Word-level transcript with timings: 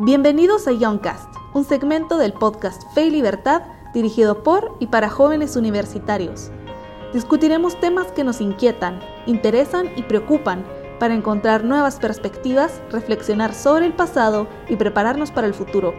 Bienvenidos 0.00 0.68
a 0.68 0.72
Youngcast, 0.72 1.28
un 1.54 1.64
segmento 1.64 2.18
del 2.18 2.32
podcast 2.32 2.84
Fe 2.94 3.06
y 3.06 3.10
Libertad 3.10 3.62
dirigido 3.92 4.44
por 4.44 4.76
y 4.78 4.86
para 4.86 5.10
jóvenes 5.10 5.56
universitarios. 5.56 6.52
Discutiremos 7.12 7.80
temas 7.80 8.12
que 8.12 8.22
nos 8.22 8.40
inquietan, 8.40 9.00
interesan 9.26 9.90
y 9.96 10.04
preocupan 10.04 10.64
para 11.00 11.14
encontrar 11.14 11.64
nuevas 11.64 11.96
perspectivas, 11.96 12.80
reflexionar 12.92 13.52
sobre 13.52 13.86
el 13.86 13.92
pasado 13.92 14.46
y 14.68 14.76
prepararnos 14.76 15.32
para 15.32 15.48
el 15.48 15.54
futuro. 15.54 15.94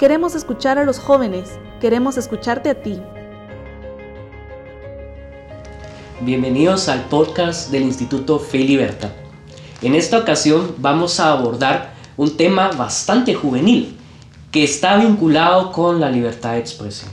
Queremos 0.00 0.34
escuchar 0.34 0.76
a 0.78 0.84
los 0.84 0.98
jóvenes, 0.98 1.60
queremos 1.80 2.16
escucharte 2.16 2.70
a 2.70 2.82
ti. 2.82 3.00
Bienvenidos 6.20 6.88
al 6.88 7.04
podcast 7.04 7.70
del 7.70 7.82
Instituto 7.82 8.40
Fe 8.40 8.58
y 8.58 8.66
Libertad. 8.66 9.10
En 9.82 9.94
esta 9.94 10.18
ocasión 10.18 10.74
vamos 10.78 11.20
a 11.20 11.30
abordar 11.30 11.95
un 12.16 12.36
tema 12.36 12.70
bastante 12.72 13.34
juvenil 13.34 13.96
que 14.50 14.64
está 14.64 14.96
vinculado 14.96 15.72
con 15.72 16.00
la 16.00 16.10
libertad 16.10 16.52
de 16.52 16.60
expresión. 16.60 17.10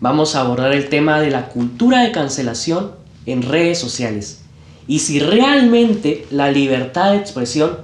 Vamos 0.00 0.34
a 0.34 0.40
abordar 0.40 0.72
el 0.72 0.88
tema 0.88 1.20
de 1.20 1.30
la 1.30 1.48
cultura 1.48 2.02
de 2.02 2.12
cancelación 2.12 2.92
en 3.26 3.42
redes 3.42 3.78
sociales 3.78 4.42
y 4.86 5.00
si 5.00 5.20
realmente 5.20 6.26
la 6.30 6.50
libertad 6.50 7.12
de 7.12 7.18
expresión 7.18 7.78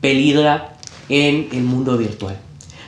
peligra 0.00 0.76
en 1.08 1.48
el 1.52 1.62
mundo 1.62 1.96
virtual. 1.98 2.38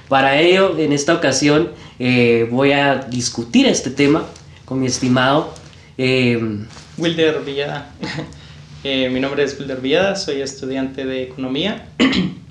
Para 0.09 0.41
ello, 0.41 0.79
en 0.79 0.93
esta 0.93 1.15
ocasión 1.15 1.71
eh, 1.99 2.49
voy 2.51 2.73
a 2.73 2.97
discutir 2.97 3.67
este 3.67 3.91
tema 3.91 4.25
con 4.65 4.81
mi 4.81 4.87
estimado 4.87 5.53
eh, 5.99 6.39
Wilder 6.99 7.41
Villada. 7.45 7.91
Eh, 8.87 9.09
mi 9.09 9.19
nombre 9.19 9.43
es 9.43 9.59
Wilder 9.59 9.81
Villada, 9.81 10.15
soy 10.15 10.43
estudiante 10.43 11.07
de 11.07 11.23
economía 11.23 11.87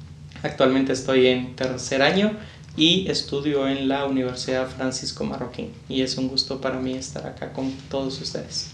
Actualmente 0.44 0.92
estoy 0.92 1.28
en 1.28 1.56
tercer 1.56 2.02
año 2.02 2.34
y 2.76 3.10
estudio 3.10 3.66
en 3.66 3.88
la 3.88 4.06
Universidad 4.06 4.68
Francisco 4.68 5.24
Marroquín 5.24 5.70
y 5.88 6.02
es 6.02 6.18
un 6.18 6.28
gusto 6.28 6.60
para 6.60 6.80
mí 6.82 6.96
estar 6.96 7.26
acá 7.26 7.54
con 7.54 7.72
todos 7.90 8.20
ustedes. 8.20 8.68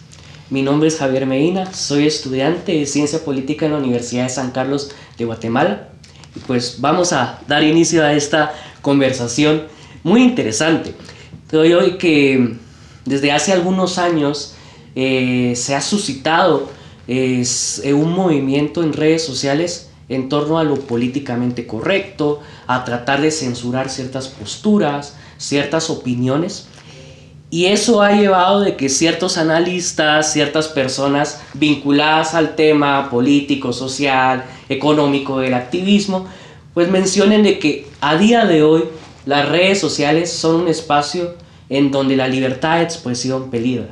Mi 0.50 0.64
nombre 0.64 0.88
es 0.88 0.98
Javier 0.98 1.28
Medina, 1.28 1.72
soy 1.72 2.08
estudiante 2.08 2.72
de 2.72 2.88
Ciencia 2.88 3.24
Política 3.24 3.68
en 3.68 3.74
la 3.74 3.78
Universidad 3.78 4.24
de 4.24 4.30
San 4.30 4.50
Carlos 4.50 4.90
de 5.20 5.26
Guatemala 5.26 5.90
y 6.36 6.40
pues 6.40 6.78
vamos 6.80 7.14
a 7.14 7.40
dar 7.48 7.62
inicio 7.62 8.04
a 8.04 8.14
esta 8.14 8.52
conversación 8.82 9.66
muy 10.02 10.24
interesante. 10.24 10.96
Creo 11.50 11.82
hoy 11.82 12.00
que 12.00 12.56
desde 13.06 13.32
hace 13.32 13.54
algunos 13.54 14.00
años 14.00 14.56
eh, 14.96 15.54
se 15.56 15.76
ha 15.76 15.82
suscitado 15.82 16.72
eh, 17.08 17.44
un 17.94 18.12
movimiento 18.14 18.82
en 18.82 18.92
redes 18.92 19.24
sociales 19.24 19.89
en 20.10 20.28
torno 20.28 20.58
a 20.58 20.64
lo 20.64 20.76
políticamente 20.76 21.66
correcto, 21.68 22.42
a 22.68 22.84
tratar 22.84 23.22
de 23.22 23.32
censurar 23.32 23.90
ciertas 23.90 24.28
posturas, 24.28 25.16
ciertas 25.38 25.90
opiniones. 25.90 26.68
Y 27.52 27.66
eso 27.66 28.02
ha 28.02 28.12
llevado 28.12 28.60
de 28.60 28.76
que 28.76 28.90
ciertos 28.90 29.38
analistas, 29.38 30.34
ciertas 30.34 30.68
personas 30.68 31.42
vinculadas 31.54 32.36
al 32.36 32.56
tema 32.56 33.10
político, 33.10 33.74
social, 33.74 34.46
económico 34.68 35.40
del 35.40 35.56
activismo, 35.56 36.28
pues 36.74 36.90
mencionen 36.90 37.44
de 37.44 37.58
que 37.58 37.88
a 38.02 38.18
día 38.18 38.46
de 38.46 38.64
hoy 38.64 38.84
las 39.26 39.50
redes 39.50 39.80
sociales 39.80 40.32
son 40.32 40.62
un 40.62 40.68
espacio 40.68 41.36
en 41.70 41.92
donde 41.92 42.16
la 42.16 42.28
libertad 42.28 42.78
de 42.78 42.84
expresión 42.84 43.50
peligra. 43.50 43.90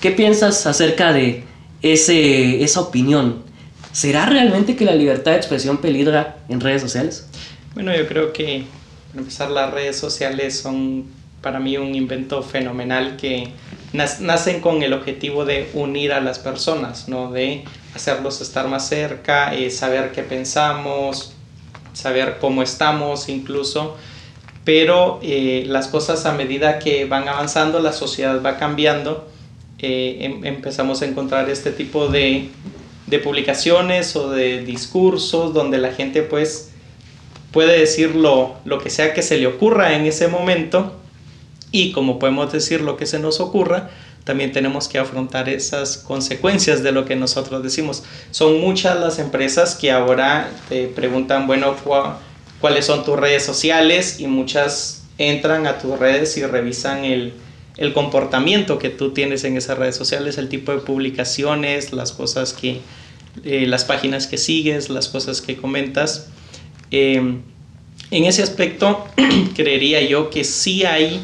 ¿Qué 0.00 0.10
piensas 0.10 0.66
acerca 0.66 1.12
de 1.12 1.44
ese, 1.82 2.62
esa 2.62 2.80
opinión? 2.80 3.42
¿Será 3.94 4.26
realmente 4.26 4.74
que 4.74 4.84
la 4.84 4.96
libertad 4.96 5.30
de 5.30 5.36
expresión 5.36 5.78
peligra 5.78 6.38
en 6.48 6.60
redes 6.60 6.82
sociales? 6.82 7.28
Bueno, 7.74 7.96
yo 7.96 8.08
creo 8.08 8.32
que, 8.32 8.64
para 9.10 9.20
empezar, 9.20 9.50
las 9.52 9.72
redes 9.72 9.96
sociales 9.96 10.58
son 10.58 11.04
para 11.40 11.60
mí 11.60 11.76
un 11.76 11.94
invento 11.94 12.42
fenomenal 12.42 13.16
que 13.16 13.50
nacen 13.92 14.60
con 14.60 14.82
el 14.82 14.92
objetivo 14.94 15.44
de 15.44 15.70
unir 15.74 16.12
a 16.12 16.20
las 16.20 16.40
personas, 16.40 17.08
¿no? 17.08 17.30
de 17.30 17.62
hacerlos 17.94 18.40
estar 18.40 18.66
más 18.66 18.88
cerca, 18.88 19.54
eh, 19.54 19.70
saber 19.70 20.10
qué 20.10 20.24
pensamos, 20.24 21.32
saber 21.92 22.38
cómo 22.40 22.64
estamos 22.64 23.28
incluso, 23.28 23.96
pero 24.64 25.20
eh, 25.22 25.66
las 25.68 25.86
cosas 25.86 26.26
a 26.26 26.32
medida 26.32 26.80
que 26.80 27.04
van 27.04 27.28
avanzando, 27.28 27.78
la 27.78 27.92
sociedad 27.92 28.42
va 28.44 28.56
cambiando, 28.56 29.28
eh, 29.78 30.18
em, 30.22 30.44
empezamos 30.44 31.02
a 31.02 31.06
encontrar 31.06 31.48
este 31.48 31.70
tipo 31.70 32.08
de 32.08 32.48
de 33.06 33.18
publicaciones 33.18 34.16
o 34.16 34.30
de 34.30 34.64
discursos 34.64 35.52
donde 35.52 35.78
la 35.78 35.92
gente 35.92 36.22
pues 36.22 36.70
puede 37.52 37.78
decir 37.78 38.14
lo, 38.14 38.56
que 38.82 38.90
sea 38.90 39.14
que 39.14 39.22
se 39.22 39.38
le 39.38 39.46
ocurra 39.46 39.94
en 39.94 40.06
ese 40.06 40.28
momento 40.28 40.92
y 41.70 41.92
como 41.92 42.18
podemos 42.18 42.52
decir 42.52 42.80
lo 42.80 42.96
que 42.96 43.06
se 43.06 43.18
nos 43.18 43.40
ocurra, 43.40 43.90
también 44.24 44.52
tenemos 44.52 44.88
que 44.88 44.98
afrontar 44.98 45.48
esas 45.48 45.98
consecuencias 45.98 46.82
de 46.82 46.92
lo 46.92 47.04
que 47.04 47.14
nosotros 47.14 47.62
decimos. 47.62 48.04
Son 48.30 48.60
muchas 48.60 48.98
las 48.98 49.18
empresas 49.18 49.74
que 49.74 49.90
ahora 49.90 50.50
te 50.68 50.86
preguntan, 50.86 51.46
bueno, 51.46 51.74
¿cuáles 52.60 52.86
son 52.86 53.04
tus 53.04 53.18
redes 53.18 53.44
sociales? 53.44 54.20
Y 54.20 54.26
muchas 54.28 55.04
entran 55.18 55.66
a 55.66 55.78
tus 55.78 55.98
redes 55.98 56.36
y 56.36 56.44
revisan 56.46 57.04
el, 57.04 57.34
el 57.76 57.92
comportamiento 57.92 58.78
que 58.78 58.90
tú 58.90 59.12
tienes 59.12 59.44
en 59.44 59.56
esas 59.56 59.78
redes 59.78 59.96
sociales, 59.96 60.38
el 60.38 60.48
tipo 60.48 60.72
de 60.72 60.78
publicaciones, 60.78 61.92
las 61.92 62.12
cosas 62.12 62.52
que, 62.52 62.80
eh, 63.44 63.66
las 63.66 63.84
páginas 63.84 64.26
que 64.26 64.38
sigues, 64.38 64.90
las 64.90 65.08
cosas 65.08 65.40
que 65.40 65.56
comentas. 65.56 66.28
Eh, 66.90 67.40
en 68.10 68.24
ese 68.24 68.42
aspecto, 68.42 69.04
creería 69.56 70.02
yo 70.02 70.30
que 70.30 70.44
sí 70.44 70.84
hay 70.84 71.20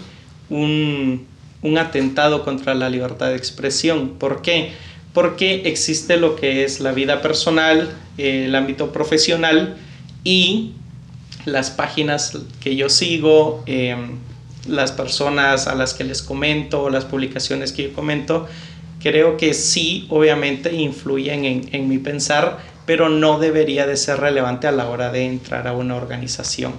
un, 0.48 1.26
un, 1.62 1.78
atentado 1.78 2.44
contra 2.44 2.74
la 2.74 2.90
libertad 2.90 3.28
de 3.28 3.36
expresión. 3.36 4.16
¿Por 4.18 4.42
qué? 4.42 4.72
Porque 5.12 5.62
existe 5.66 6.16
lo 6.16 6.34
que 6.34 6.64
es 6.64 6.80
la 6.80 6.90
vida 6.92 7.22
personal, 7.22 7.90
el 8.18 8.54
ámbito 8.54 8.92
profesional 8.92 9.76
y 10.24 10.72
las 11.44 11.70
páginas 11.70 12.36
que 12.60 12.76
yo 12.76 12.88
sigo, 12.88 13.62
eh, 13.66 13.96
las 14.66 14.92
personas 14.92 15.66
a 15.66 15.74
las 15.74 15.94
que 15.94 16.04
les 16.04 16.22
comento, 16.22 16.90
las 16.90 17.04
publicaciones 17.04 17.72
que 17.72 17.84
yo 17.84 17.92
comento, 17.92 18.46
creo 19.02 19.36
que 19.36 19.54
sí, 19.54 20.06
obviamente, 20.10 20.74
influyen 20.74 21.68
en, 21.72 21.88
mi 21.88 21.98
pensar, 21.98 22.58
pero 22.86 23.08
no 23.08 23.38
debería 23.38 23.86
de 23.86 23.96
ser 23.96 24.20
relevante 24.20 24.66
a 24.66 24.72
la 24.72 24.88
hora 24.88 25.10
de 25.10 25.26
entrar 25.26 25.66
a 25.66 25.72
una 25.72 25.96
organización. 25.96 26.74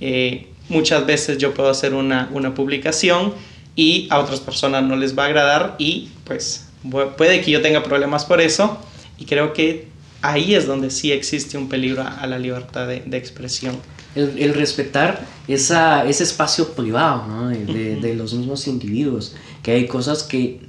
Eh, 0.00 0.48
muchas 0.68 1.06
veces 1.06 1.38
yo 1.38 1.54
puedo 1.54 1.70
hacer 1.70 1.94
una, 1.94 2.28
una 2.32 2.54
publicación 2.54 3.34
y 3.76 4.06
a 4.10 4.18
otras 4.18 4.40
personas 4.40 4.84
no 4.84 4.96
les 4.96 5.18
va 5.18 5.24
a 5.24 5.26
agradar 5.26 5.76
y 5.78 6.10
pues 6.24 6.68
puede 7.16 7.40
que 7.40 7.50
yo 7.50 7.62
tenga 7.62 7.82
problemas 7.82 8.24
por 8.24 8.40
eso 8.40 8.78
y 9.18 9.24
creo 9.24 9.52
que 9.52 9.88
ahí 10.22 10.54
es 10.54 10.66
donde 10.66 10.90
sí 10.90 11.12
existe 11.12 11.58
un 11.58 11.68
peligro 11.68 12.02
a 12.02 12.26
la 12.26 12.38
libertad 12.38 12.86
de, 12.86 13.02
de 13.04 13.16
expresión 13.16 13.76
el, 14.14 14.54
respetar 14.54 15.26
esa, 15.48 16.06
ese 16.08 16.24
espacio 16.24 16.72
privado 16.72 17.48
de, 17.48 17.96
de, 17.96 18.14
los 18.14 18.34
mismos 18.34 18.66
individuos, 18.66 19.34
que 19.62 19.72
hay 19.72 19.86
cosas 19.86 20.22
que, 20.22 20.60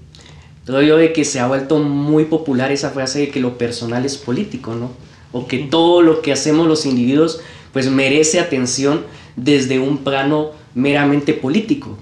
todo 0.65 0.81
yo 0.81 0.97
de 0.97 1.13
que 1.13 1.25
se 1.25 1.39
ha 1.39 1.47
vuelto 1.47 1.79
muy 1.79 2.25
popular 2.25 2.71
esa 2.71 2.89
frase 2.89 3.19
de 3.19 3.29
que 3.29 3.39
lo 3.39 3.57
personal 3.57 4.05
es 4.05 4.17
político, 4.17 4.73
¿no? 4.75 4.91
O 5.31 5.47
que 5.47 5.59
todo 5.59 6.01
lo 6.01 6.21
que 6.21 6.31
hacemos 6.31 6.67
los 6.67 6.85
individuos 6.85 7.39
pues 7.71 7.89
merece 7.89 8.39
atención 8.39 9.05
desde 9.35 9.79
un 9.79 9.99
plano 9.99 10.51
meramente 10.73 11.33
político. 11.33 11.97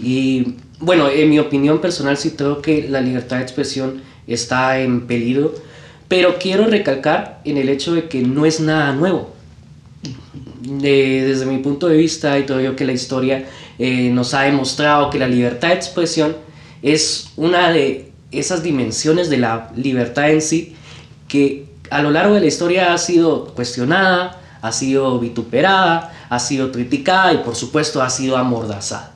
Y 0.00 0.54
bueno, 0.80 1.08
en 1.08 1.30
mi 1.30 1.38
opinión 1.38 1.80
personal 1.80 2.16
sí 2.16 2.30
creo 2.30 2.62
que 2.62 2.88
la 2.88 3.00
libertad 3.00 3.36
de 3.36 3.42
expresión 3.42 4.02
está 4.26 4.80
en 4.80 5.06
peligro, 5.06 5.54
pero 6.08 6.38
quiero 6.38 6.66
recalcar 6.66 7.40
en 7.44 7.56
el 7.56 7.68
hecho 7.68 7.94
de 7.94 8.08
que 8.08 8.22
no 8.22 8.46
es 8.46 8.58
nada 8.58 8.92
nuevo 8.94 9.32
desde 10.62 11.46
mi 11.46 11.58
punto 11.58 11.88
de 11.88 11.96
vista 11.96 12.38
y 12.38 12.46
todo 12.46 12.60
yo 12.60 12.76
que 12.76 12.84
la 12.84 12.92
historia 12.92 13.48
eh, 13.78 14.10
nos 14.10 14.34
ha 14.34 14.42
demostrado 14.42 15.10
que 15.10 15.18
la 15.18 15.28
libertad 15.28 15.68
de 15.68 15.74
expresión 15.74 16.36
es 16.82 17.30
una 17.36 17.70
de 17.70 18.10
esas 18.30 18.62
dimensiones 18.62 19.30
de 19.30 19.38
la 19.38 19.70
libertad 19.76 20.30
en 20.30 20.42
sí 20.42 20.74
que 21.28 21.66
a 21.90 22.02
lo 22.02 22.10
largo 22.10 22.34
de 22.34 22.40
la 22.40 22.46
historia 22.46 22.94
ha 22.94 22.98
sido 22.98 23.46
cuestionada, 23.54 24.40
ha 24.62 24.72
sido 24.72 25.18
vituperada, 25.18 26.12
ha 26.30 26.38
sido 26.38 26.72
criticada 26.72 27.32
y 27.34 27.38
por 27.38 27.54
supuesto 27.54 28.02
ha 28.02 28.10
sido 28.10 28.36
amordazada. 28.36 29.12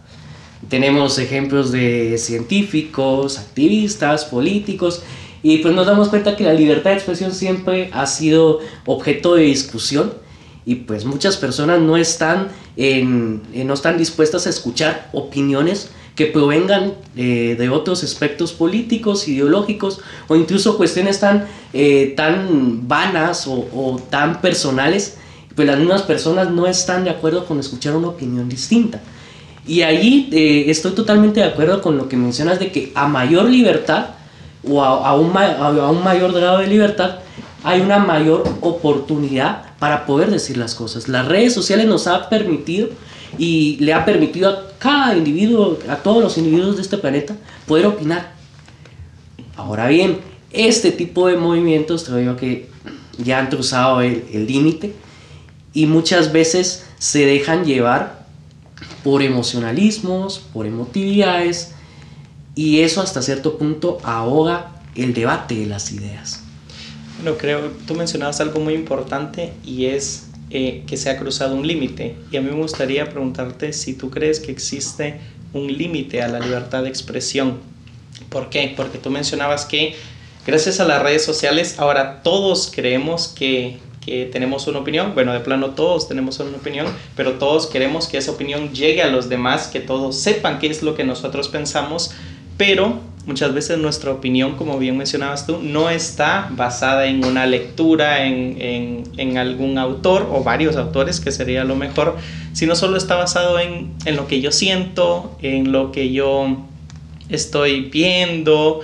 Tenemos 0.69 1.19
ejemplos 1.19 1.73
de 1.73 2.19
científicos, 2.19 3.39
activistas, 3.39 4.25
políticos 4.25 5.03
y 5.43 5.59
pues 5.59 5.75
nos 5.75 5.87
damos 5.87 6.09
cuenta 6.09 6.37
que 6.37 6.45
la 6.45 6.55
libertad 6.55 6.91
de 6.91 6.97
expresión 6.97 7.33
siempre 7.33 7.91
ha 7.93 8.07
sido 8.07 8.61
objeto 8.85 9.35
de 9.35 9.45
discusión 9.45 10.26
y 10.67 10.75
pues 10.75 11.05
muchas 11.05 11.37
personas 11.37 11.81
no 11.81 11.97
están, 11.97 12.49
en, 12.77 13.41
eh, 13.55 13.65
no 13.65 13.75
están 13.75 13.97
dispuestas 13.97 14.49
a 14.49 14.51
escuchar 14.51 15.09
opiniones 15.13 15.91
que 16.17 16.27
provengan 16.27 16.95
eh, 17.17 17.55
de 17.57 17.69
otros 17.71 18.03
aspectos 18.03 18.53
políticos, 18.53 19.29
ideológicos 19.29 20.01
o 20.27 20.35
incluso 20.35 20.77
cuestiones 20.77 21.21
tan, 21.21 21.47
eh, 21.73 22.15
tan 22.17 22.89
vanas 22.89 23.47
o, 23.47 24.01
tan 24.11 24.41
personales, 24.41 25.19
pues 25.55 25.69
las 25.69 25.79
mismas 25.79 26.03
personas 26.03 26.51
no 26.51 26.67
están 26.67 27.05
de 27.05 27.11
acuerdo 27.11 27.47
con 27.47 27.61
escuchar 27.61 27.95
una 27.95 28.09
opinión 28.09 28.49
distinta. 28.49 29.01
Y 29.69 29.83
ahí 29.83 30.29
estoy 30.69 30.93
totalmente 30.93 31.41
de 31.41 31.47
acuerdo 31.47 31.81
con 31.81 31.97
lo 31.97 32.09
que 32.09 32.17
mencionas 32.17 32.59
de 32.59 32.73
que 32.73 32.93
a 32.95 33.09
mayor 33.09 33.49
libertad 33.49 34.11
o 34.69 34.83
a, 34.83 35.15
un, 35.15 35.37
a 35.37 35.91
un 35.91 36.05
mayor 36.05 36.33
grado 36.33 36.59
de 36.59 36.67
libertad 36.67 37.19
hay 37.65 37.81
una 37.81 37.99
mayor 37.99 38.45
oportunidad 38.61 39.66
para 39.79 40.07
poder 40.07 40.31
decir 40.31 40.57
las 40.57 40.75
cosas. 40.75 41.09
Las 41.09 41.27
redes 41.27 41.53
sociales 41.53 41.87
nos 41.87 42.07
ha 42.07 42.29
permitido 42.29 42.89
y 43.39 43.77
le 43.81 43.93
ha 43.93 44.05
permitido 44.05 44.51
a 44.51 44.73
cada 44.79 45.17
individuo, 45.17 45.79
a 45.89 45.97
todos 45.97 46.23
los 46.23 46.39
individuos 46.39 46.77
de 46.77 46.83
este 46.83 46.99
planeta, 46.99 47.37
poder 47.67 47.87
opinar. 47.87 48.33
Ahora 49.57 49.89
bien, 49.89 50.19
este 50.51 50.93
tipo 50.93 51.29
de 51.29 51.37
movimientos 51.37 52.05
creo 52.05 52.37
que 52.37 52.71
ya 53.19 53.39
han 53.39 53.49
cruzado 53.49 54.01
el 54.01 54.47
límite 54.47 54.95
y 55.73 55.87
muchas 55.87 56.33
veces 56.33 56.87
se 56.99 57.27
dejan 57.27 57.65
llevar 57.65 58.27
por 59.05 59.23
emocionalismos, 59.23 60.39
por 60.53 60.67
emotividades 60.67 61.73
y 62.55 62.81
eso 62.81 63.03
hasta 63.03 63.23
cierto 63.23 63.59
punto 63.59 63.99
ahoga 64.03 64.73
el 64.95 65.13
debate 65.13 65.55
de 65.55 65.67
las 65.67 65.93
ideas. 65.93 66.46
Bueno, 67.19 67.39
creo, 67.39 67.71
tú 67.87 67.95
mencionabas 67.95 68.41
algo 68.41 68.61
muy 68.61 68.75
importante 68.75 69.53
y 69.65 69.87
es 69.87 70.29
eh, 70.51 70.85
que 70.87 70.97
se 70.97 71.11
ha 71.11 71.19
cruzado 71.19 71.57
un 71.57 71.67
límite. 71.67 72.15
Y 72.31 72.37
a 72.37 72.41
mí 72.43 72.51
me 72.51 72.57
gustaría 72.57 73.09
preguntarte 73.09 73.73
si 73.73 73.95
tú 73.95 74.11
crees 74.11 74.39
que 74.39 74.53
existe 74.53 75.19
un 75.53 75.67
límite 75.67 76.23
a 76.23 76.29
la 76.29 76.39
libertad 76.39 76.83
de 76.83 76.89
expresión. 76.89 77.59
¿Por 78.29 78.51
qué? 78.51 78.73
Porque 78.77 78.99
tú 78.99 79.11
mencionabas 79.11 79.65
que 79.65 79.97
gracias 80.47 80.79
a 80.79 80.85
las 80.85 81.03
redes 81.03 81.25
sociales 81.25 81.79
ahora 81.79 82.23
todos 82.23 82.71
creemos 82.75 83.29
que, 83.29 83.79
que 84.05 84.27
tenemos 84.27 84.67
una 84.67 84.81
opinión. 84.81 85.15
Bueno, 85.15 85.33
de 85.33 85.41
plano 85.41 85.71
todos 85.71 86.07
tenemos 86.09 86.39
una 86.39 86.57
opinión, 86.59 86.87
pero 87.17 87.33
todos 87.33 87.67
queremos 87.67 88.07
que 88.07 88.19
esa 88.19 88.31
opinión 88.31 88.73
llegue 88.73 89.03
a 89.03 89.09
los 89.09 89.29
demás, 89.29 89.69
que 89.69 89.81
todos 89.81 90.17
sepan 90.17 90.59
qué 90.59 90.69
es 90.69 90.83
lo 90.83 90.95
que 90.95 91.05
nosotros 91.05 91.49
pensamos, 91.49 92.13
pero 92.57 93.01
muchas 93.27 93.53
veces 93.53 93.79
nuestra 93.79 94.13
opinión, 94.13 94.55
como 94.57 94.79
bien 94.79 94.97
mencionabas 94.97 95.47
tú, 95.47 95.59
no 95.61 95.91
está 95.91 96.49
basada 96.53 97.07
en 97.07 97.25
una 97.25 97.45
lectura, 97.45 98.25
en, 98.25 99.05
en, 99.17 99.37
algún 99.37 99.79
autor 99.79 100.29
o 100.33 100.43
varios 100.43 100.77
autores, 100.77 101.21
que 101.21 101.33
sería 101.33 101.65
lo 101.65 101.77
mejor, 101.77 102.17
sino 102.53 102.77
solo 102.77 102.97
está 102.97 103.17
basado 103.17 103.59
en, 103.59 103.93
en 104.05 104.17
lo 104.17 104.29
que 104.29 104.41
yo 104.41 104.53
siento, 104.53 105.37
en 105.43 105.73
lo 105.73 105.93
que 105.93 106.13
yo 106.13 106.57
estoy 107.29 107.83
viendo. 107.83 108.81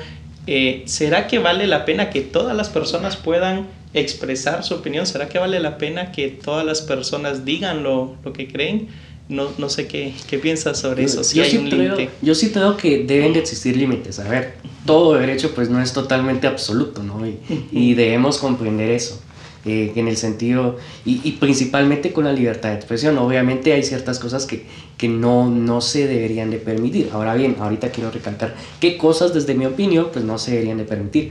Eh, 0.49 0.83
¿Será 0.87 1.29
que 1.29 1.39
vale 1.39 1.69
la 1.69 1.85
pena 1.85 2.11
que 2.11 2.21
todas 2.21 2.57
las 2.57 2.69
personas 2.69 3.17
puedan 3.17 3.69
expresar 3.95 4.65
su 4.65 4.75
opinión? 4.75 5.07
¿Será 5.07 5.29
que 5.29 5.39
vale 5.39 5.61
la 5.61 5.79
pena 5.79 6.11
que 6.11 6.29
todas 6.29 6.67
las 6.67 6.83
personas 6.83 7.45
digan 7.45 7.85
lo, 7.85 8.17
lo 8.25 8.33
que 8.33 8.49
creen? 8.49 8.89
No, 9.33 9.49
no 9.57 9.69
sé 9.71 9.87
qué, 9.87 10.13
qué, 10.29 10.39
piensas 10.39 10.79
sobre 10.79 11.05
eso, 11.05 11.25
si 11.25 11.39
yo 11.39 11.43
hay 11.43 11.51
sí 11.51 11.57
un 11.57 11.71
límite. 11.71 12.11
Yo 12.21 12.35
sí 12.35 12.51
creo 12.51 12.77
que 12.77 13.05
deben 13.05 13.33
de 13.33 13.41
existir 13.41 13.77
límites. 13.77 14.19
A 14.19 14.29
ver, 14.29 14.57
todo 14.85 15.15
derecho 15.15 15.55
pues 15.55 15.71
no 15.71 15.81
es 15.81 15.95
totalmente 15.95 16.47
absoluto, 16.47 17.03
¿no? 17.03 17.27
Y, 17.27 17.39
y 17.73 17.95
debemos 17.95 18.39
comprender 18.39 18.91
eso. 18.91 19.21
Eh, 19.65 19.93
en 19.95 20.09
el 20.09 20.17
sentido, 20.17 20.77
y, 21.05 21.21
y, 21.23 21.33
principalmente 21.33 22.13
con 22.13 22.25
la 22.25 22.33
libertad 22.33 22.71
de 22.71 22.75
expresión, 22.75 23.17
obviamente 23.19 23.73
hay 23.73 23.85
ciertas 23.85 24.19
cosas 24.19 24.45
que, 24.45 24.67
que 24.99 25.09
no, 25.09 25.49
no 25.49 25.81
se 25.81 26.09
deberían 26.09 26.51
de 26.51 26.57
permitir. 26.57 27.11
Ahora 27.13 27.35
bien, 27.37 27.55
ahorita 27.61 27.93
quiero 27.93 28.11
recalcar 28.11 28.57
qué 28.81 28.99
cosas 28.99 29.33
desde 29.33 29.55
mi 29.55 29.65
opinión 29.65 30.09
pues 30.13 30.25
no 30.25 30.37
se 30.39 30.51
deberían 30.51 30.79
de 30.79 30.85
permitir. 30.85 31.31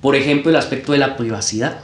Por 0.00 0.14
ejemplo, 0.14 0.50
el 0.50 0.56
aspecto 0.56 0.92
de 0.92 0.98
la 0.98 1.16
privacidad 1.16 1.80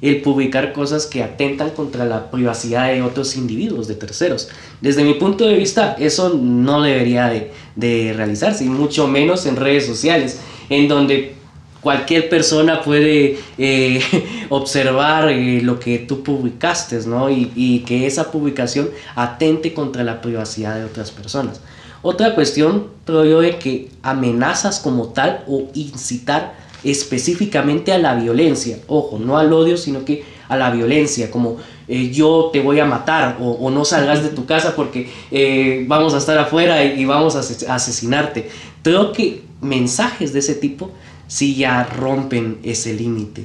el 0.00 0.22
publicar 0.22 0.72
cosas 0.72 1.06
que 1.06 1.22
atentan 1.22 1.70
contra 1.70 2.04
la 2.04 2.30
privacidad 2.30 2.88
de 2.88 3.02
otros 3.02 3.36
individuos, 3.36 3.88
de 3.88 3.94
terceros. 3.94 4.48
Desde 4.80 5.04
mi 5.04 5.14
punto 5.14 5.46
de 5.46 5.54
vista, 5.54 5.96
eso 5.98 6.30
no 6.30 6.82
debería 6.82 7.28
de, 7.28 7.52
de 7.74 8.12
realizarse, 8.14 8.64
y 8.64 8.68
mucho 8.68 9.06
menos 9.06 9.46
en 9.46 9.56
redes 9.56 9.86
sociales, 9.86 10.40
en 10.68 10.88
donde 10.88 11.34
cualquier 11.80 12.28
persona 12.28 12.82
puede 12.82 13.38
eh, 13.58 14.00
observar 14.48 15.28
eh, 15.28 15.60
lo 15.62 15.78
que 15.78 16.00
tú 16.00 16.22
publicaste, 16.22 16.98
¿no? 17.06 17.30
Y, 17.30 17.52
y, 17.54 17.80
que 17.80 18.06
esa 18.06 18.30
publicación 18.32 18.90
atente 19.14 19.72
contra 19.72 20.02
la 20.02 20.20
privacidad 20.20 20.76
de 20.76 20.84
otras 20.84 21.10
personas. 21.12 21.60
Otra 22.02 22.34
cuestión, 22.34 22.88
creo 23.04 23.24
yo, 23.24 23.40
de 23.40 23.58
que 23.58 23.90
amenazas 24.02 24.80
como 24.80 25.08
tal 25.08 25.44
o 25.46 25.68
incitar 25.74 26.65
específicamente 26.90 27.92
a 27.92 27.98
la 27.98 28.14
violencia, 28.14 28.78
ojo, 28.86 29.18
no 29.18 29.38
al 29.38 29.52
odio, 29.52 29.76
sino 29.76 30.04
que 30.04 30.24
a 30.48 30.56
la 30.56 30.70
violencia, 30.70 31.30
como 31.30 31.56
eh, 31.88 32.10
yo 32.10 32.50
te 32.52 32.60
voy 32.60 32.80
a 32.80 32.84
matar 32.84 33.38
o, 33.40 33.70
no 33.70 33.84
salgas 33.84 34.22
de 34.22 34.30
tu 34.30 34.44
casa 34.44 34.74
porque 34.74 35.08
eh, 35.30 35.84
vamos 35.86 36.14
a 36.14 36.18
estar 36.18 36.36
afuera 36.38 36.84
y, 36.84 37.04
vamos 37.04 37.36
a, 37.36 37.74
asesinarte. 37.74 38.48
Creo 38.82 39.12
que 39.12 39.42
mensajes 39.60 40.32
de 40.32 40.40
ese 40.40 40.54
tipo 40.54 40.90
sí 41.28 41.54
ya 41.54 41.84
rompen 41.84 42.58
ese 42.62 42.94
límite. 42.94 43.44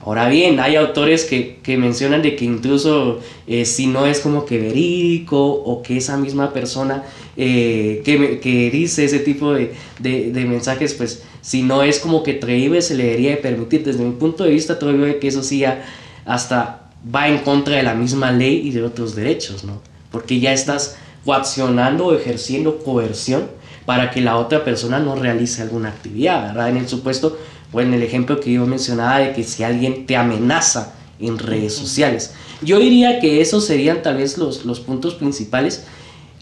Ahora 0.00 0.28
bien, 0.28 0.60
hay 0.60 0.76
autores 0.76 1.24
que, 1.24 1.58
mencionan 1.76 2.22
de 2.22 2.36
que 2.36 2.44
incluso 2.46 3.20
eh, 3.46 3.66
si 3.66 3.86
no 3.86 4.06
es 4.06 4.20
como 4.20 4.46
que 4.46 4.58
verídico 4.58 5.38
o 5.38 5.82
que 5.82 5.98
esa 5.98 6.16
misma 6.16 6.52
persona 6.54 7.04
que, 7.36 8.70
dice 8.72 9.04
ese 9.04 9.18
tipo 9.18 9.52
de, 9.52 9.74
de, 9.98 10.44
mensajes, 10.46 10.94
pues 10.94 11.24
si 11.48 11.62
no 11.62 11.82
es 11.82 11.98
como 11.98 12.22
que 12.22 12.38
creíble 12.38 12.82
se 12.82 12.94
le 12.94 13.04
debería 13.04 13.30
de 13.30 13.36
permitir. 13.38 13.82
Desde 13.82 14.04
mi 14.04 14.12
punto 14.12 14.44
de 14.44 14.50
vista, 14.50 14.78
creo 14.78 15.18
que 15.18 15.28
eso 15.28 15.42
sí 15.42 15.60
ya 15.60 15.82
hasta 16.26 16.90
va 17.14 17.26
en 17.26 17.38
contra 17.38 17.76
de 17.76 17.82
la 17.82 17.94
misma 17.94 18.32
ley 18.32 18.60
y 18.68 18.70
de 18.70 18.82
otros 18.82 19.16
derechos, 19.16 19.64
¿no? 19.64 19.80
Porque 20.12 20.40
ya 20.40 20.52
estás 20.52 20.98
coaccionando 21.24 22.04
o 22.04 22.14
ejerciendo 22.14 22.80
coerción 22.80 23.48
para 23.86 24.10
que 24.10 24.20
la 24.20 24.36
otra 24.36 24.62
persona 24.62 24.98
no 24.98 25.14
realice 25.14 25.62
alguna 25.62 25.88
actividad, 25.88 26.48
¿verdad? 26.48 26.68
En 26.68 26.76
el 26.76 26.86
supuesto, 26.86 27.38
o 27.72 27.80
en 27.80 27.94
el 27.94 28.02
ejemplo 28.02 28.40
que 28.40 28.52
yo 28.52 28.66
mencionaba 28.66 29.20
de 29.20 29.32
que 29.32 29.42
si 29.42 29.64
alguien 29.64 30.04
te 30.04 30.16
amenaza 30.16 30.96
en 31.18 31.38
redes 31.38 31.74
sociales. 31.74 32.34
Yo 32.60 32.78
diría 32.78 33.20
que 33.20 33.40
esos 33.40 33.64
serían 33.64 34.02
tal 34.02 34.18
vez 34.18 34.36
los, 34.36 34.66
los 34.66 34.80
puntos 34.80 35.14
principales. 35.14 35.86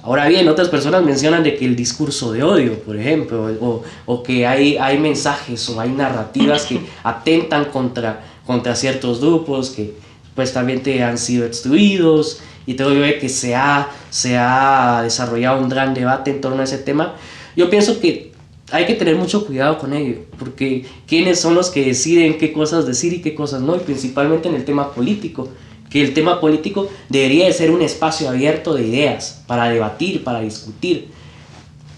Ahora 0.06 0.28
bien, 0.28 0.48
otras 0.48 0.68
personas 0.68 1.02
mencionan 1.02 1.42
de 1.42 1.56
que 1.56 1.64
el 1.64 1.74
discurso 1.74 2.32
de 2.32 2.44
odio, 2.44 2.78
por 2.78 2.96
ejemplo, 2.96 3.44
o, 3.60 3.82
o 4.06 4.22
que 4.22 4.46
hay, 4.46 4.76
hay 4.76 4.98
mensajes 4.98 5.68
o 5.68 5.80
hay 5.80 5.90
narrativas 5.90 6.64
que 6.64 6.80
atentan 7.02 7.64
contra, 7.66 8.24
contra 8.46 8.76
ciertos 8.76 9.20
grupos 9.20 9.70
que 9.70 9.94
pues 10.36 10.52
también 10.52 10.80
te 10.80 11.02
han 11.02 11.18
sido 11.18 11.44
excluidos 11.44 12.40
y 12.66 12.74
que 12.74 12.84
ver 12.84 13.18
que 13.18 13.28
se 13.28 13.56
ha, 13.56 13.88
se 14.10 14.36
ha 14.38 15.00
desarrollado 15.02 15.60
un 15.60 15.68
gran 15.68 15.92
debate 15.92 16.30
en 16.30 16.40
torno 16.40 16.60
a 16.60 16.64
ese 16.64 16.78
tema. 16.78 17.16
Yo 17.56 17.68
pienso 17.68 17.98
que 17.98 18.30
hay 18.70 18.86
que 18.86 18.94
tener 18.94 19.16
mucho 19.16 19.44
cuidado 19.44 19.76
con 19.78 19.92
ello, 19.92 20.18
porque 20.38 20.86
quiénes 21.08 21.40
son 21.40 21.56
los 21.56 21.70
que 21.70 21.84
deciden 21.84 22.38
qué 22.38 22.52
cosas 22.52 22.86
decir 22.86 23.12
y 23.12 23.22
qué 23.22 23.34
cosas 23.34 23.60
no, 23.60 23.74
y 23.74 23.80
principalmente 23.80 24.48
en 24.48 24.54
el 24.54 24.64
tema 24.64 24.92
político, 24.92 25.48
que 25.90 26.02
el 26.02 26.14
tema 26.14 26.40
político 26.40 26.90
debería 27.08 27.46
de 27.46 27.52
ser 27.52 27.70
un 27.70 27.82
espacio 27.82 28.28
abierto 28.28 28.74
de 28.74 28.86
ideas 28.86 29.42
para 29.46 29.68
debatir, 29.68 30.24
para 30.24 30.40
discutir, 30.40 31.08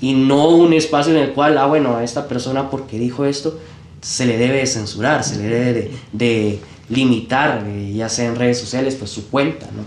y 0.00 0.12
no 0.12 0.48
un 0.48 0.72
espacio 0.72 1.12
en 1.14 1.20
el 1.20 1.32
cual, 1.32 1.58
ah, 1.58 1.66
bueno, 1.66 1.96
a 1.96 2.04
esta 2.04 2.28
persona 2.28 2.70
porque 2.70 2.98
dijo 2.98 3.24
esto, 3.24 3.58
se 4.00 4.26
le 4.26 4.38
debe 4.38 4.58
de 4.58 4.66
censurar, 4.66 5.24
se 5.24 5.36
le 5.36 5.48
debe 5.48 5.90
de, 6.12 6.58
limitar, 6.88 7.64
eh, 7.66 7.92
ya 7.94 8.08
sea 8.08 8.28
en 8.28 8.36
redes 8.36 8.58
sociales, 8.58 8.94
pues 8.94 9.10
su 9.10 9.28
cuenta, 9.28 9.66
¿no? 9.66 9.82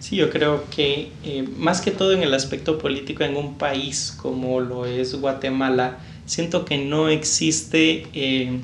Sí, 0.00 0.16
yo 0.16 0.30
creo 0.30 0.64
que 0.68 1.10
eh, 1.22 1.44
más 1.58 1.80
que 1.80 1.92
todo 1.92 2.12
en 2.12 2.24
el 2.24 2.34
aspecto 2.34 2.76
político 2.78 3.22
en 3.22 3.36
un 3.36 3.54
país 3.54 4.12
como 4.20 4.58
lo 4.58 4.84
es 4.84 5.14
Guatemala, 5.14 5.98
siento 6.26 6.64
que 6.64 6.78
no 6.78 7.08
existe, 7.08 8.08
eh, 8.14 8.58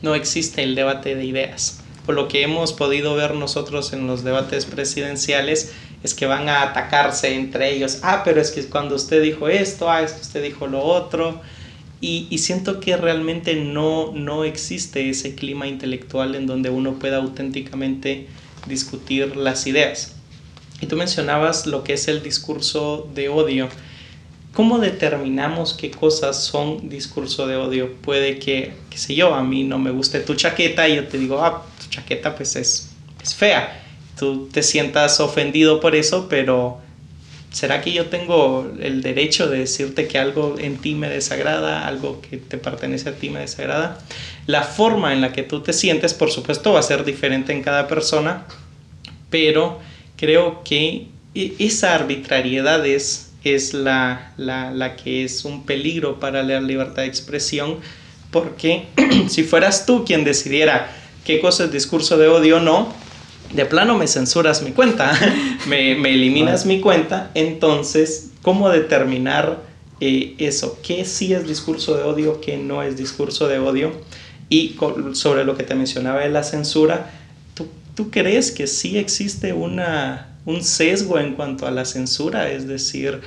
no 0.00 0.14
existe 0.14 0.62
el 0.62 0.74
debate 0.74 1.16
de 1.16 1.26
ideas. 1.26 1.83
Por 2.04 2.14
lo 2.14 2.28
que 2.28 2.42
hemos 2.42 2.72
podido 2.72 3.14
ver 3.14 3.34
nosotros 3.34 3.92
en 3.92 4.06
los 4.06 4.24
debates 4.24 4.66
presidenciales 4.66 5.72
es 6.02 6.14
que 6.14 6.26
van 6.26 6.48
a 6.48 6.62
atacarse 6.62 7.34
entre 7.34 7.74
ellos. 7.74 8.00
Ah, 8.02 8.22
pero 8.24 8.40
es 8.40 8.50
que 8.50 8.64
cuando 8.66 8.94
usted 8.94 9.22
dijo 9.22 9.48
esto, 9.48 9.90
ah, 9.90 10.02
es 10.02 10.12
que 10.12 10.20
usted 10.20 10.42
dijo 10.42 10.66
lo 10.66 10.82
otro. 10.82 11.40
Y, 12.00 12.26
y, 12.28 12.38
siento 12.38 12.80
que 12.80 12.98
realmente 12.98 13.54
no, 13.54 14.12
no 14.12 14.44
existe 14.44 15.08
ese 15.08 15.34
clima 15.34 15.66
intelectual 15.66 16.34
en 16.34 16.46
donde 16.46 16.68
uno 16.68 16.98
pueda 16.98 17.16
auténticamente 17.16 18.26
discutir 18.66 19.36
las 19.36 19.66
ideas. 19.66 20.14
Y 20.82 20.86
tú 20.86 20.96
mencionabas 20.96 21.66
lo 21.66 21.82
que 21.82 21.94
es 21.94 22.08
el 22.08 22.22
discurso 22.22 23.08
de 23.14 23.30
odio. 23.30 23.68
¿Cómo 24.54 24.78
determinamos 24.78 25.74
qué 25.74 25.90
cosas 25.90 26.44
son 26.44 26.88
discurso 26.88 27.48
de 27.48 27.56
odio? 27.56 27.92
Puede 27.94 28.38
que, 28.38 28.72
qué 28.88 28.98
sé 28.98 29.16
yo, 29.16 29.34
a 29.34 29.42
mí 29.42 29.64
no 29.64 29.80
me 29.80 29.90
guste 29.90 30.20
tu 30.20 30.36
chaqueta 30.36 30.88
y 30.88 30.94
yo 30.94 31.08
te 31.08 31.18
digo, 31.18 31.42
ah, 31.42 31.66
tu 31.82 31.90
chaqueta 31.90 32.36
pues 32.36 32.54
es, 32.54 32.90
es 33.20 33.34
fea. 33.34 33.82
Tú 34.16 34.48
te 34.52 34.62
sientas 34.62 35.18
ofendido 35.18 35.80
por 35.80 35.96
eso, 35.96 36.28
pero 36.28 36.78
¿será 37.50 37.80
que 37.80 37.92
yo 37.92 38.06
tengo 38.06 38.70
el 38.80 39.02
derecho 39.02 39.48
de 39.48 39.58
decirte 39.58 40.06
que 40.06 40.18
algo 40.20 40.56
en 40.56 40.76
ti 40.76 40.94
me 40.94 41.08
desagrada, 41.08 41.88
algo 41.88 42.20
que 42.20 42.36
te 42.36 42.56
pertenece 42.56 43.08
a 43.08 43.16
ti 43.16 43.30
me 43.30 43.40
desagrada? 43.40 43.98
La 44.46 44.62
forma 44.62 45.12
en 45.12 45.20
la 45.20 45.32
que 45.32 45.42
tú 45.42 45.62
te 45.62 45.72
sientes, 45.72 46.14
por 46.14 46.30
supuesto, 46.30 46.72
va 46.72 46.78
a 46.78 46.84
ser 46.84 47.04
diferente 47.04 47.52
en 47.52 47.62
cada 47.62 47.88
persona, 47.88 48.46
pero 49.30 49.80
creo 50.16 50.62
que 50.62 51.08
e, 51.34 51.54
esa 51.58 51.96
arbitrariedad 51.96 52.86
es, 52.86 53.32
es 53.44 53.74
la, 53.74 54.32
la, 54.36 54.70
la 54.70 54.96
que 54.96 55.24
es 55.24 55.44
un 55.44 55.64
peligro 55.64 56.18
para 56.18 56.42
la 56.42 56.60
libertad 56.60 57.02
de 57.02 57.08
expresión, 57.08 57.78
porque 58.30 58.86
si 59.28 59.44
fueras 59.44 59.86
tú 59.86 60.04
quien 60.04 60.24
decidiera 60.24 60.90
qué 61.24 61.40
cosa 61.40 61.64
es 61.64 61.72
discurso 61.72 62.16
de 62.16 62.28
odio 62.28 62.56
o 62.56 62.60
no, 62.60 62.92
de 63.52 63.66
plano 63.66 63.96
me 63.96 64.06
censuras 64.08 64.62
mi 64.62 64.72
cuenta, 64.72 65.18
me, 65.68 65.94
me, 65.94 66.14
eliminas 66.14 66.66
mi 66.66 66.80
cuenta, 66.80 67.30
entonces, 67.34 68.30
¿cómo 68.42 68.70
determinar 68.70 69.62
eh, 70.00 70.34
eso? 70.38 70.78
¿Qué 70.82 71.04
sí 71.04 71.32
es 71.32 71.46
discurso 71.46 71.96
de 71.96 72.02
odio, 72.02 72.40
qué 72.40 72.56
no 72.56 72.82
es 72.82 72.96
discurso 72.96 73.48
de 73.48 73.58
odio? 73.58 73.92
Y 74.48 74.76
sobre 75.12 75.44
lo 75.44 75.56
que 75.56 75.62
te 75.62 75.74
mencionaba 75.74 76.20
de 76.20 76.28
la 76.28 76.44
censura, 76.44 77.10
¿tú, 77.54 77.66
tú 77.94 78.10
crees 78.10 78.50
que 78.50 78.66
sí 78.66 78.98
existe 78.98 79.52
una, 79.52 80.33
un 80.46 80.62
sesgo 80.62 81.18
en 81.18 81.34
cuanto 81.34 81.66
a 81.66 81.70
la 81.70 81.84
censura? 81.84 82.50
Es 82.50 82.66
decir, 82.66 83.20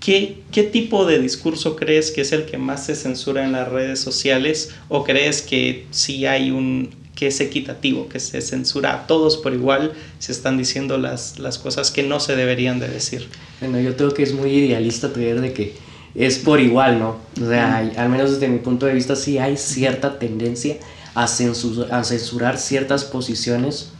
¿Qué, 0.00 0.42
¿Qué, 0.52 0.62
tipo 0.62 1.04
de 1.04 1.18
discurso 1.18 1.74
crees 1.74 2.12
que 2.12 2.20
es 2.20 2.30
el 2.30 2.44
que 2.44 2.58
más 2.58 2.86
se 2.86 2.94
censura 2.94 3.44
en 3.44 3.50
las 3.50 3.68
redes 3.68 3.98
sociales? 3.98 4.70
¿O 4.88 5.02
crees 5.02 5.42
que 5.42 5.86
sí 5.90 6.26
hay 6.26 6.52
un, 6.52 6.90
que 7.16 7.26
es 7.26 7.40
equitativo, 7.40 8.08
que 8.08 8.20
se 8.20 8.40
censura 8.42 8.92
a 8.92 9.06
todos 9.06 9.38
por 9.38 9.54
igual, 9.54 9.94
se 10.18 10.30
están 10.30 10.58
diciendo 10.58 10.98
las, 10.98 11.38
las 11.40 11.58
cosas 11.58 11.90
que 11.90 12.02
no 12.02 12.20
se 12.20 12.36
deberían 12.36 12.78
de 12.78 12.88
decir. 12.88 13.26
Bueno, 13.60 13.80
yo 13.80 13.96
creo 13.96 14.14
que 14.14 14.22
es 14.22 14.34
muy 14.34 14.50
idealista 14.50 15.12
creer 15.12 15.40
de 15.40 15.52
que 15.52 15.74
es 16.14 16.38
por 16.38 16.60
igual, 16.60 17.00
¿no? 17.00 17.16
O 17.42 17.48
sea, 17.48 17.78
al 17.78 18.08
menos 18.08 18.32
desde 18.32 18.48
mi 18.48 18.58
punto 18.58 18.86
de 18.86 18.94
vista 18.94 19.16
sí 19.16 19.38
hay 19.38 19.56
cierta 19.56 20.18
tendencia 20.18 20.76
a, 21.14 21.24
a 21.24 22.04
censurar 22.04 22.58
ciertas 22.58 23.04
posiciones 23.04 23.92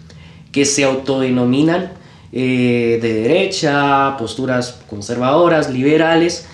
que 0.52 0.66
se 0.66 0.84
autodenominan 0.84 1.92
eh, 2.32 2.98
de 3.00 3.14
derecha, 3.14 4.16
posturas 4.18 4.80
conservadoras, 4.88 5.70
liberales, 5.70 6.46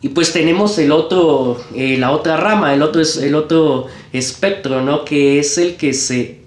y 0.00 0.08
pues 0.08 0.32
tenemos 0.32 0.78
el 0.78 0.92
otro, 0.92 1.60
eh, 1.74 1.98
la 1.98 2.12
otra 2.12 2.38
rama, 2.38 2.72
el 2.72 2.82
otro, 2.82 3.02
el 3.20 3.34
otro 3.34 3.86
espectro, 4.12 4.82
¿no? 4.82 5.04
Que 5.04 5.38
es 5.38 5.58
el 5.58 5.76
que, 5.76 5.92
se, 5.92 6.40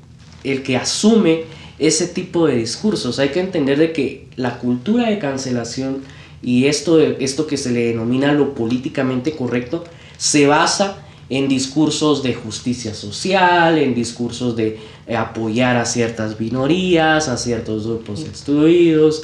el 0.44 0.64
que 0.64 0.76
asume 0.76 1.44
ese 1.78 2.08
tipo 2.08 2.48
de 2.48 2.56
discursos. 2.56 3.20
Hay 3.20 3.30
que 3.30 3.40
entender 3.40 3.78
de 3.78 3.92
que 3.92 4.28
la 4.38 4.58
cultura 4.58 5.10
de 5.10 5.20
cancelación 5.20 6.04
y 6.42 6.66
esto, 6.66 7.00
esto 7.00 7.46
que 7.46 7.58
se 7.58 7.72
le 7.72 7.86
denomina 7.88 8.34
lo 8.34 8.56
políticamente 8.56 9.34
correcto 9.34 9.84
se 10.18 10.48
basa 10.48 11.06
en 11.32 11.48
discursos 11.48 12.24
de 12.24 12.34
justicia 12.34 12.94
social, 12.94 13.78
en 13.78 13.96
discursos 13.96 14.54
de 14.58 14.78
eh, 15.08 15.16
apoyar 15.16 15.78
a 15.78 15.86
ciertas 15.86 16.38
minorías, 16.38 17.30
a 17.30 17.38
ciertos 17.38 17.88
grupos 17.88 18.26
excluidos. 18.26 19.24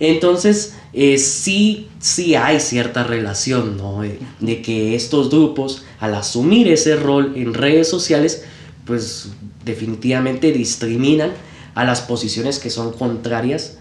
Entonces, 0.00 0.74
eh, 0.92 1.16
sí, 1.16 1.86
sí 2.00 2.34
hay 2.34 2.58
cierta 2.58 3.04
relación, 3.04 3.76
¿no? 3.76 4.00
De, 4.40 4.62
que 4.62 4.96
estos 4.96 5.30
grupos, 5.30 5.84
al 6.00 6.16
asumir 6.16 6.66
ese 6.66 6.96
rol 6.96 7.34
en 7.36 7.54
redes 7.54 7.88
sociales, 7.88 8.42
pues 8.84 9.28
definitivamente 9.64 10.50
discriminan 10.50 11.30
a 11.76 11.84
las 11.84 12.00
posiciones 12.00 12.58
que 12.58 12.68
son 12.68 12.94
contrarias 12.94 13.78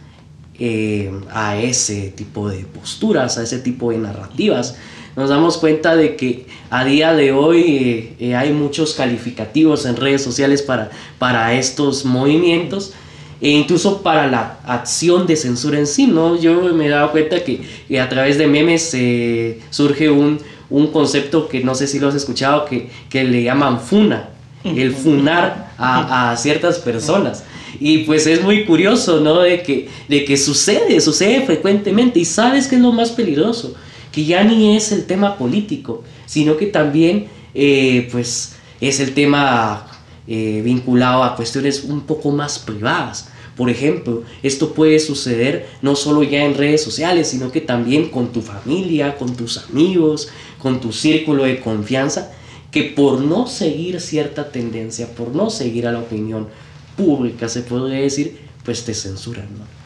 eh, 0.59 1.11
a 1.31 1.57
ese 1.57 2.13
tipo 2.15 2.49
de 2.49 2.65
posturas, 2.65 3.39
a 3.39 3.43
ese 3.43 3.57
tipo 3.57 3.89
de 3.89 3.97
narrativas. 3.97 4.75
Nos 5.15 5.29
damos 5.29 5.57
cuenta 5.57 5.95
de 5.95 6.15
que 6.15 6.47
a 6.71 6.83
día 6.85 7.13
de 7.13 7.31
hoy 7.31 8.15
eh, 8.19 8.35
hay 8.35 8.51
muchos 8.51 8.95
calificativos 8.95 9.85
en 9.85 9.95
redes 9.95 10.23
sociales 10.23 10.63
para, 10.63 10.89
para 11.19 11.53
estos 11.53 12.03
movimientos 12.03 12.93
e 13.39 13.49
incluso 13.49 14.01
para 14.01 14.27
la 14.27 14.57
acción 14.65 15.27
de 15.27 15.35
censura 15.35 15.77
en 15.77 15.85
sí, 15.85 16.07
¿no? 16.07 16.39
Yo 16.39 16.61
me 16.73 16.87
he 16.87 16.89
dado 16.89 17.11
cuenta 17.11 17.43
que, 17.43 17.61
a 17.99 18.09
través 18.09 18.37
de 18.37 18.47
memes 18.47 18.91
eh, 18.93 19.59
surge 19.69 20.09
un, 20.09 20.39
un, 20.69 20.87
concepto 20.87 21.47
que 21.47 21.63
no 21.63 21.75
sé 21.75 21.85
si 21.87 21.99
lo 21.99 22.07
has 22.07 22.15
escuchado, 22.15 22.65
que, 22.65 22.89
que 23.09 23.23
le 23.23 23.43
llaman 23.43 23.81
funa, 23.81 24.29
el 24.63 24.93
funar 24.93 25.73
a, 25.77 26.31
a, 26.31 26.37
ciertas 26.37 26.79
personas. 26.79 27.43
Y 27.79 27.99
pues 27.99 28.25
es 28.27 28.41
muy 28.41 28.65
curioso, 28.65 29.19
¿no? 29.19 29.41
De 29.41 29.61
que, 29.61 29.89
de 30.07 30.25
que 30.25 30.37
sucede, 30.37 31.01
sucede 31.01 31.45
frecuentemente. 31.45 32.19
Y 32.19 32.25
sabes 32.25 32.67
que 32.67 32.77
es 32.77 32.81
lo 32.81 32.93
más 32.93 33.11
peligroso, 33.11 33.75
que 34.13 34.23
ya 34.23 34.43
ni 34.43 34.77
es 34.77 34.91
el 34.91 35.05
tema 35.05 35.37
político, 35.37 36.03
sino 36.27 36.55
que 36.55 36.67
también, 36.67 37.27
eh, 37.55 38.07
pues, 38.11 38.53
es 38.79 38.99
el 38.99 39.13
tema 39.13 39.87
eh, 40.27 40.61
vinculado 40.63 41.23
a 41.23 41.35
cuestiones 41.35 41.83
un 41.83 42.01
poco 42.01 42.31
más 42.31 42.59
privadas. 42.59 43.29
Por 43.57 43.69
ejemplo, 43.69 44.23
esto 44.43 44.73
puede 44.73 44.99
suceder 44.99 45.67
no 45.81 45.95
solo 45.95 46.21
ya 46.23 46.45
en 46.45 46.55
redes 46.55 46.83
sociales, 46.83 47.27
sino 47.27 47.51
que 47.51 47.59
también 47.59 48.09
con 48.09 48.31
tu 48.31 48.41
familia, 48.41 49.17
con 49.17 49.35
tus 49.35 49.57
amigos, 49.57 50.29
con 50.59 50.79
tu 50.79 50.93
círculo 50.93 51.43
de 51.43 51.59
confianza, 51.59 52.31
que 52.71 52.83
por 52.83 53.19
no 53.19 53.47
seguir 53.47 53.99
cierta 53.99 54.51
tendencia, 54.51 55.07
por 55.15 55.29
no 55.29 55.49
seguir 55.49 55.87
a 55.87 55.91
la 55.91 55.99
opinión 55.99 56.47
pública, 56.95 57.49
se 57.49 57.61
podría 57.61 57.99
decir, 57.99 58.39
pues 58.63 58.85
te 58.85 58.93
censuran. 58.93 59.47
¿no? 59.57 59.82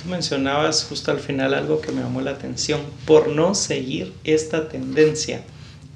Tú 0.00 0.08
mencionabas 0.08 0.84
justo 0.84 1.10
al 1.10 1.18
final 1.18 1.52
algo 1.52 1.80
que 1.80 1.92
me 1.92 2.00
llamó 2.00 2.20
la 2.20 2.30
atención, 2.30 2.80
por 3.04 3.28
no 3.28 3.54
seguir 3.54 4.12
esta 4.24 4.68
tendencia. 4.68 5.42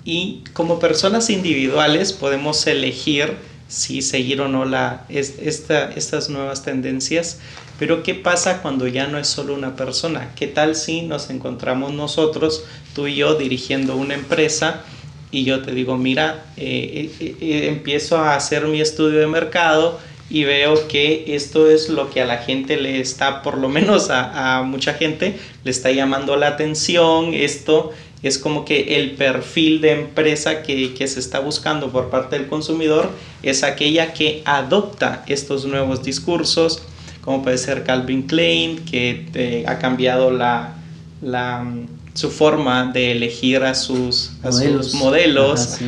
Y 0.04 0.44
como 0.52 0.78
personas 0.78 1.30
individuales 1.30 2.12
podemos 2.12 2.66
elegir 2.66 3.37
si 3.68 4.02
seguir 4.02 4.40
o 4.40 4.49
no 4.49 4.64
la, 4.64 5.06
esta, 5.08 5.90
estas 5.92 6.28
nuevas 6.28 6.62
tendencias. 6.62 7.38
Pero 7.78 8.02
¿qué 8.02 8.14
pasa 8.14 8.62
cuando 8.62 8.87
ya 8.87 9.06
no 9.06 9.18
es 9.18 9.26
solo 9.26 9.54
una 9.54 9.75
persona? 9.75 10.32
¿Qué 10.37 10.46
tal 10.46 10.76
si 10.76 11.02
nos 11.02 11.30
encontramos 11.30 11.92
nosotros, 11.92 12.64
tú 12.94 13.06
y 13.06 13.16
yo, 13.16 13.34
dirigiendo 13.34 13.96
una 13.96 14.14
empresa 14.14 14.84
y 15.30 15.44
yo 15.44 15.62
te 15.62 15.73
digo, 15.73 15.96
mira, 15.96 16.44
eh, 16.56 17.11
eh, 17.18 17.37
eh, 17.40 17.68
empiezo 17.68 18.18
a 18.18 18.37
hacer 18.37 18.66
mi 18.66 18.80
estudio 18.80 19.18
de 19.18 19.26
mercado 19.26 19.99
y 20.31 20.45
veo 20.45 20.88
que 20.88 21.35
esto 21.35 21.71
es 21.71 21.88
lo 21.88 22.11
que 22.11 22.23
a 22.23 22.25
la 22.25 22.38
gente 22.38 22.76
le 22.76 23.00
está, 23.00 23.43
por 23.43 23.59
lo 23.59 23.69
menos 23.69 24.11
a, 24.11 24.59
a 24.59 24.62
mucha 24.62 24.95
gente, 24.95 25.38
le 25.64 25.71
está 25.71 25.90
llamando 25.90 26.37
la 26.37 26.49
atención, 26.49 27.35
esto 27.35 27.93
es 28.25 28.38
como 28.38 28.64
que 28.64 28.97
el 28.97 29.12
perfil 29.12 29.83
de 29.83 29.93
empresa 29.93 30.62
que, 30.62 30.95
que, 30.95 31.07
se 31.07 31.21
está 31.21 31.40
buscando 31.40 31.93
por 31.93 32.09
parte 32.09 32.38
del 32.38 32.49
consumidor 32.49 33.11
es 33.43 33.62
aquella 33.62 34.14
que 34.14 34.43
adopta 34.47 35.23
estos 35.26 35.66
nuevos 35.66 36.02
discursos, 36.02 36.83
como 37.21 37.43
puede 37.43 37.59
ser 37.59 37.85
Calvin 37.85 38.23
Klein, 38.23 38.83
que 38.87 39.26
eh, 39.35 39.64
ha 39.69 39.78
cambiado 39.78 40.31
la, 40.31 40.75
la, 41.21 41.71
su 42.14 42.31
forma 42.31 42.90
de 42.93 43.12
elegir 43.12 43.62
a 43.62 43.75
sus 43.75 44.33
modelos, 44.43 44.90
sus 44.90 44.95
modelos. 44.95 45.78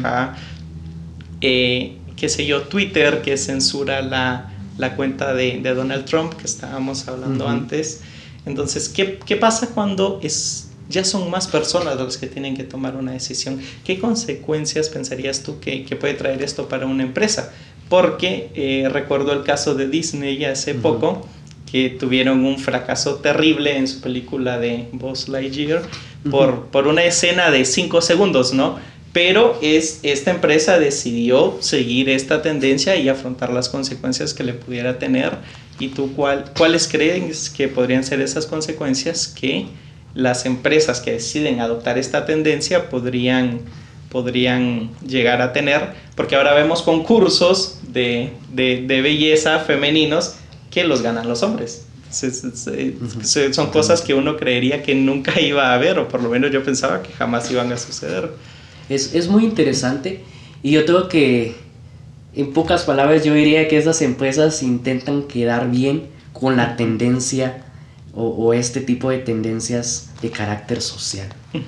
eh, 1.41 1.97
qué 2.17 2.29
sé 2.29 2.47
yo, 2.47 2.63
Twitter, 2.63 3.23
que 3.23 3.37
censura 3.37 4.03
la, 4.03 4.53
la 4.79 4.97
cuenta 4.97 5.35
de, 5.35 5.61
de, 5.61 5.75
Donald 5.75 6.07
Trump, 6.07 6.35
que 6.35 6.45
estábamos 6.45 7.07
hablando 7.09 7.47
antes. 7.49 8.01
Entonces, 8.47 8.89
¿qué, 8.89 9.19
¿qué 9.25 9.37
pasa 9.37 9.69
cuando 9.75 10.21
es 10.23 10.67
ya 10.89 11.05
son 11.05 11.31
más 11.31 11.49
personas 11.49 11.97
las 11.97 12.17
que 12.17 12.27
tienen 12.27 12.57
que 12.57 12.65
tomar 12.65 12.97
una 12.97 13.13
decisión. 13.13 13.61
¿Qué 13.85 13.99
consecuencias 13.99 14.89
pensarías 14.89 15.43
tú 15.43 15.59
que, 15.61 15.85
que 15.85 15.97
puede 15.97 16.15
traer 16.15 16.43
esto 16.43 16.69
para 16.69 16.87
una 16.87 17.03
empresa? 17.03 17.53
Porque 17.89 18.51
eh, 18.55 18.89
recuerdo 18.89 19.33
el 19.33 19.43
caso 19.43 19.75
de 19.75 19.89
Disney 19.89 20.45
hace 20.45 20.75
poco, 20.75 21.27
que 21.71 21.91
tuvieron 21.91 22.45
un 22.45 22.59
fracaso 22.59 23.17
terrible 23.17 23.77
en 23.77 23.89
su 23.89 24.01
película 24.01 24.59
de 24.59 24.89
Buzz 24.93 25.29
Lightyear 25.29 25.83
por, 26.31 26.67
por 26.67 26.87
una 26.87 27.05
escena 27.05 27.51
de 27.51 27.65
5 27.65 28.01
segundos, 28.01 28.53
¿no? 28.53 28.79
Pero 29.17 29.59
es, 29.63 30.01
esta 30.03 30.31
empresa 30.31 30.79
decidió 30.79 31.57
seguir 31.61 32.11
esta 32.11 32.43
tendencia 32.43 32.97
y 32.97 33.09
afrontar 33.09 33.51
las 33.51 33.71
consecuencias 33.71 34.35
que 34.35 34.45
le 34.45 34.53
pudiera 34.53 34.99
tener. 34.99 35.39
¿Y 35.79 35.89
tú 35.89 36.13
cuál, 36.15 36.53
cuáles 36.55 36.87
crees 36.87 37.49
que 37.49 37.67
podrían 37.67 38.05
ser 38.05 38.21
esas 38.21 38.45
consecuencias 38.45 39.27
que 39.27 39.69
las 40.13 40.45
empresas 40.45 41.01
que 41.01 41.13
deciden 41.13 41.61
adoptar 41.61 41.97
esta 41.97 42.27
tendencia 42.27 42.91
podrían, 42.91 43.61
podrían 44.11 44.91
llegar 45.09 45.41
a 45.41 45.55
tener, 45.55 45.95
porque 46.15 46.37
ahora 46.37 46.53
vemos 46.53 46.83
concursos 46.83 47.79
de, 47.89 48.35
belleza 48.53 49.61
femeninos 49.61 50.35
que 50.71 50.85
los 50.85 51.01
ganan 51.01 51.27
los 51.27 51.43
hombres. 51.43 51.87
son 52.11 53.71
cosas 53.71 54.03
que 54.03 54.13
uno 54.13 54.37
creería 54.37 54.83
que 54.83 54.95
nunca 54.95 55.41
iba 55.41 55.71
a 55.71 55.75
haber, 55.75 55.99
o 56.01 56.07
por 56.07 56.23
lo 56.23 56.29
menos 56.29 56.51
yo 56.51 56.63
pensaba 56.63 57.03
que 57.03 57.15
jamás 57.15 57.51
iban 57.51 57.73
a 57.73 57.79
suceder. 57.79 58.56
Es, 58.89 59.15
es 59.15 59.29
muy 59.29 59.45
interesante 59.45 60.23
y 60.63 60.73
yo 60.73 60.85
creo 60.85 61.09
que, 61.09 61.55
en 62.35 62.53
pocas 62.53 62.83
palabras, 62.83 63.25
yo 63.25 63.35
diría 63.35 63.69
que 63.69 63.79
esas 63.79 64.03
empresas 64.03 64.63
intentan 64.63 65.23
quedar 65.23 65.71
bien 65.71 66.09
con 66.33 66.57
la 66.57 66.77
tendencia 66.77 67.65
o, 68.15 68.55
este 68.55 68.81
tipo 68.81 69.11
de 69.11 69.19
tendencias 69.19 70.11
de 70.23 70.31
carácter 70.31 70.81
social. 70.83 71.29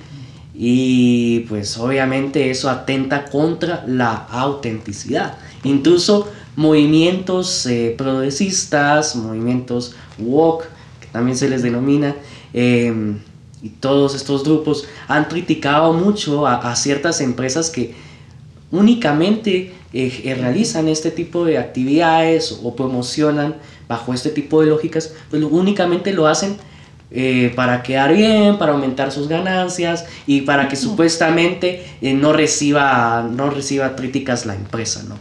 Y 0.60 1.46
pues 1.48 1.78
obviamente 1.78 2.50
eso 2.50 2.68
atenta 2.68 3.26
contra 3.26 3.84
la 3.86 4.12
autenticidad. 4.12 5.38
Incluso 5.62 6.28
movimientos 6.56 7.64
eh, 7.66 7.94
progresistas, 7.96 9.14
movimientos 9.14 9.94
woke, 10.18 10.64
que 11.00 11.06
también 11.12 11.36
se 11.36 11.48
les 11.48 11.62
denomina, 11.62 12.16
em, 12.52 13.20
y 13.62 13.70
todos 13.70 14.14
estos 14.14 14.44
grupos 14.44 14.86
han 15.08 15.24
criticado 15.24 15.92
mucho 15.92 16.46
a, 16.46 16.74
ciertas 16.76 17.20
empresas 17.20 17.70
que 17.70 17.94
únicamente 18.70 19.72
eh, 19.92 20.36
realizan 20.38 20.88
este 20.88 21.10
tipo 21.10 21.44
de 21.44 21.58
actividades 21.58 22.60
o 22.62 22.76
promocionan 22.76 23.56
bajo 23.88 24.12
este 24.12 24.30
tipo 24.30 24.60
de 24.60 24.68
lógicas, 24.68 25.14
pues 25.30 25.42
únicamente 25.42 26.12
lo 26.12 26.26
hacen 26.26 26.56
eh, 27.10 27.52
para 27.56 27.82
quedar 27.82 28.12
bien, 28.12 28.58
para 28.58 28.72
aumentar 28.72 29.10
sus 29.10 29.28
ganancias 29.28 30.04
y 30.26 30.42
para 30.42 30.68
que 30.68 30.76
supuestamente 30.76 31.86
eh, 32.02 32.12
no, 32.12 32.34
reciba, 32.34 33.26
no 33.34 33.48
reciba 33.48 33.96
críticas 33.96 34.44
la 34.44 34.54
empresa, 34.54 35.02
¿no? 35.08 35.16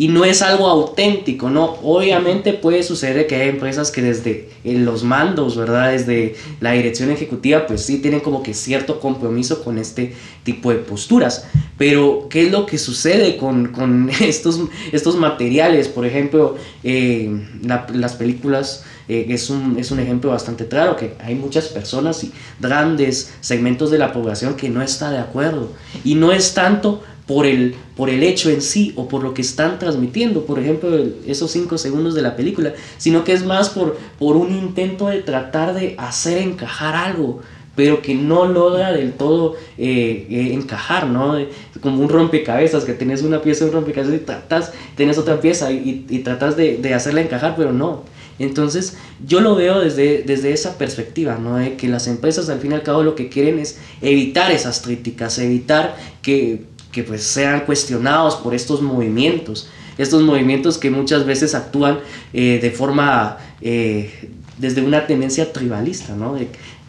Y 0.00 0.08
no 0.08 0.24
es 0.24 0.40
algo 0.40 0.66
auténtico, 0.66 1.50
¿no? 1.50 1.76
Obviamente 1.82 2.54
puede 2.54 2.82
suceder 2.82 3.26
que 3.26 3.34
hay 3.34 3.50
empresas 3.50 3.90
que 3.90 4.00
desde 4.00 4.48
eh, 4.64 4.78
los 4.78 5.04
mandos, 5.04 5.58
¿verdad? 5.58 5.92
Desde 5.92 6.36
la 6.58 6.72
dirección 6.72 7.10
ejecutiva, 7.10 7.66
pues 7.66 7.84
sí 7.84 7.98
tienen 7.98 8.20
como 8.20 8.42
que 8.42 8.54
cierto 8.54 8.98
compromiso 8.98 9.62
con 9.62 9.76
este 9.76 10.14
tipo 10.42 10.70
de 10.70 10.78
posturas. 10.78 11.44
Pero, 11.76 12.28
¿qué 12.30 12.46
es 12.46 12.50
lo 12.50 12.64
que 12.64 12.78
sucede 12.78 13.36
con, 13.36 13.72
con 13.72 14.08
estos, 14.22 14.62
estos 14.90 15.16
materiales? 15.16 15.88
Por 15.88 16.06
ejemplo, 16.06 16.56
las 16.82 18.14
películas 18.14 18.84
eh, 19.06 19.26
es, 19.28 19.50
un, 19.50 19.78
es 19.78 19.90
un 19.90 20.00
ejemplo 20.00 20.30
bastante 20.30 20.66
claro, 20.66 20.96
que 20.96 21.12
hay 21.18 21.34
muchas 21.34 21.68
personas 21.68 22.24
y 22.24 22.32
grandes 22.58 23.34
segmentos 23.42 23.90
de 23.90 23.98
la 23.98 24.14
población 24.14 24.54
que 24.54 24.70
no 24.70 24.80
está 24.80 25.10
de 25.10 25.18
acuerdo. 25.18 25.72
Y 26.04 26.14
no 26.14 26.32
es 26.32 26.54
tanto 26.54 27.02
por 27.30 27.46
el, 27.46 27.76
por 27.96 28.10
el 28.10 28.24
hecho 28.24 28.50
en 28.50 28.60
sí 28.60 28.92
o 28.96 29.06
por 29.06 29.22
lo 29.22 29.34
que 29.34 29.42
están 29.42 29.78
transmitiendo, 29.78 30.46
por 30.46 30.58
ejemplo, 30.58 30.98
esos 31.24 31.52
cinco 31.52 31.78
segundos 31.78 32.16
de 32.16 32.22
la 32.22 32.34
película, 32.34 32.74
sino 32.98 33.22
que 33.22 33.32
es 33.32 33.46
más 33.46 33.68
por, 33.68 33.96
por 34.18 34.36
un 34.36 34.52
intento 34.52 35.06
de 35.06 35.22
tratar 35.22 35.72
de 35.72 35.94
hacer 35.96 36.38
encajar 36.38 36.96
algo, 36.96 37.40
pero 37.76 38.02
que 38.02 38.16
no 38.16 38.46
logra 38.46 38.92
del 38.92 39.12
todo 39.12 39.54
eh, 39.78 40.26
eh, 40.28 40.54
encajar, 40.54 41.06
¿no? 41.06 41.38
Como 41.80 42.02
un 42.02 42.08
rompecabezas, 42.08 42.82
que 42.82 42.94
tienes 42.94 43.22
una 43.22 43.40
pieza 43.42 43.64
de 43.64 43.70
un 43.70 43.76
rompecabezas 43.76 44.16
y 44.16 44.24
tratas, 44.24 44.72
tienes 44.96 45.16
otra 45.16 45.40
pieza 45.40 45.70
y, 45.70 46.06
y, 46.08 46.18
tratas 46.18 46.56
de, 46.56 46.78
de, 46.78 46.94
hacerla 46.94 47.20
encajar, 47.20 47.54
pero 47.56 47.72
no. 47.72 48.02
Entonces, 48.40 48.96
yo 49.24 49.40
lo 49.40 49.54
veo 49.54 49.78
desde, 49.78 50.24
desde 50.24 50.52
esa 50.52 50.78
perspectiva, 50.78 51.38
¿no? 51.40 51.58
De 51.58 51.76
que 51.76 51.86
las 51.86 52.08
empresas 52.08 52.48
al 52.48 52.58
fin 52.58 52.72
y 52.72 52.74
al 52.74 52.82
cabo 52.82 53.04
lo 53.04 53.14
que 53.14 53.28
quieren 53.28 53.60
es 53.60 53.78
evitar 54.02 54.50
esas 54.50 54.80
críticas, 54.80 55.38
evitar 55.38 55.96
que, 56.22 56.64
que 56.92 57.02
pues 57.02 57.22
sean 57.22 57.60
cuestionados 57.60 58.36
por 58.36 58.54
estos 58.54 58.82
movimientos, 58.82 59.68
estos 59.98 60.22
movimientos 60.22 60.78
que 60.78 60.90
muchas 60.90 61.24
veces 61.26 61.54
actúan 61.54 62.00
eh, 62.32 62.58
de 62.60 62.70
forma, 62.70 63.38
eh, 63.60 64.30
desde 64.58 64.82
una 64.82 65.06
tendencia 65.06 65.52
tribalista, 65.52 66.14
¿no? 66.14 66.36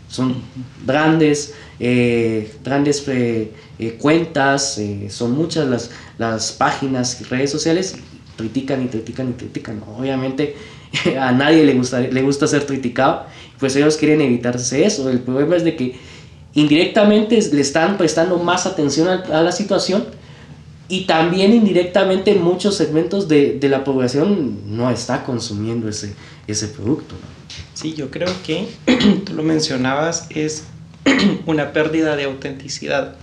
son 0.07 0.35
grandes, 0.85 1.53
eh, 1.79 2.53
grandes 2.63 3.05
cuentas, 3.97 4.79
son 5.09 5.31
muchas 5.31 5.67
las, 5.67 5.91
las 6.17 6.51
páginas 6.51 7.21
y 7.21 7.23
redes 7.25 7.49
sociales, 7.49 7.95
critican 8.35 8.83
y 8.83 8.87
critican 8.87 9.29
y 9.29 9.33
critican. 9.33 9.81
Obviamente 9.97 10.55
a 11.19 11.31
nadie 11.31 11.63
le 11.63 11.73
gusta, 11.73 12.01
le 12.01 12.21
gusta 12.21 12.47
ser 12.47 12.65
criticado, 12.65 13.25
pues 13.59 13.75
ellos 13.75 13.97
quieren 13.97 14.21
evitarse 14.21 14.85
eso. 14.85 15.09
El 15.09 15.19
problema 15.19 15.55
es 15.55 15.63
de 15.63 15.75
que 15.75 15.95
indirectamente 16.53 17.39
le 17.51 17.61
están 17.61 17.97
prestando 17.97 18.37
más 18.37 18.65
atención 18.65 19.07
a, 19.07 19.41
la 19.41 19.51
situación 19.51 20.05
y 20.87 21.05
también 21.05 21.53
indirectamente 21.53 22.35
muchos 22.35 22.75
segmentos 22.75 23.27
de, 23.27 23.57
de, 23.59 23.69
la 23.69 23.83
población 23.83 24.75
no 24.75 24.89
está 24.89 25.23
consumiendo 25.23 25.87
ese, 25.87 26.13
ese 26.47 26.67
producto. 26.67 27.15
Sí, 27.73 27.93
yo 27.93 28.11
creo 28.11 28.29
que, 28.45 28.67
tú 29.25 29.33
lo 29.33 29.43
mencionabas, 29.43 30.27
es 30.29 30.65
una 31.45 31.73
pérdida 31.73 32.15
de 32.15 32.25
autenticidad. 32.25 33.15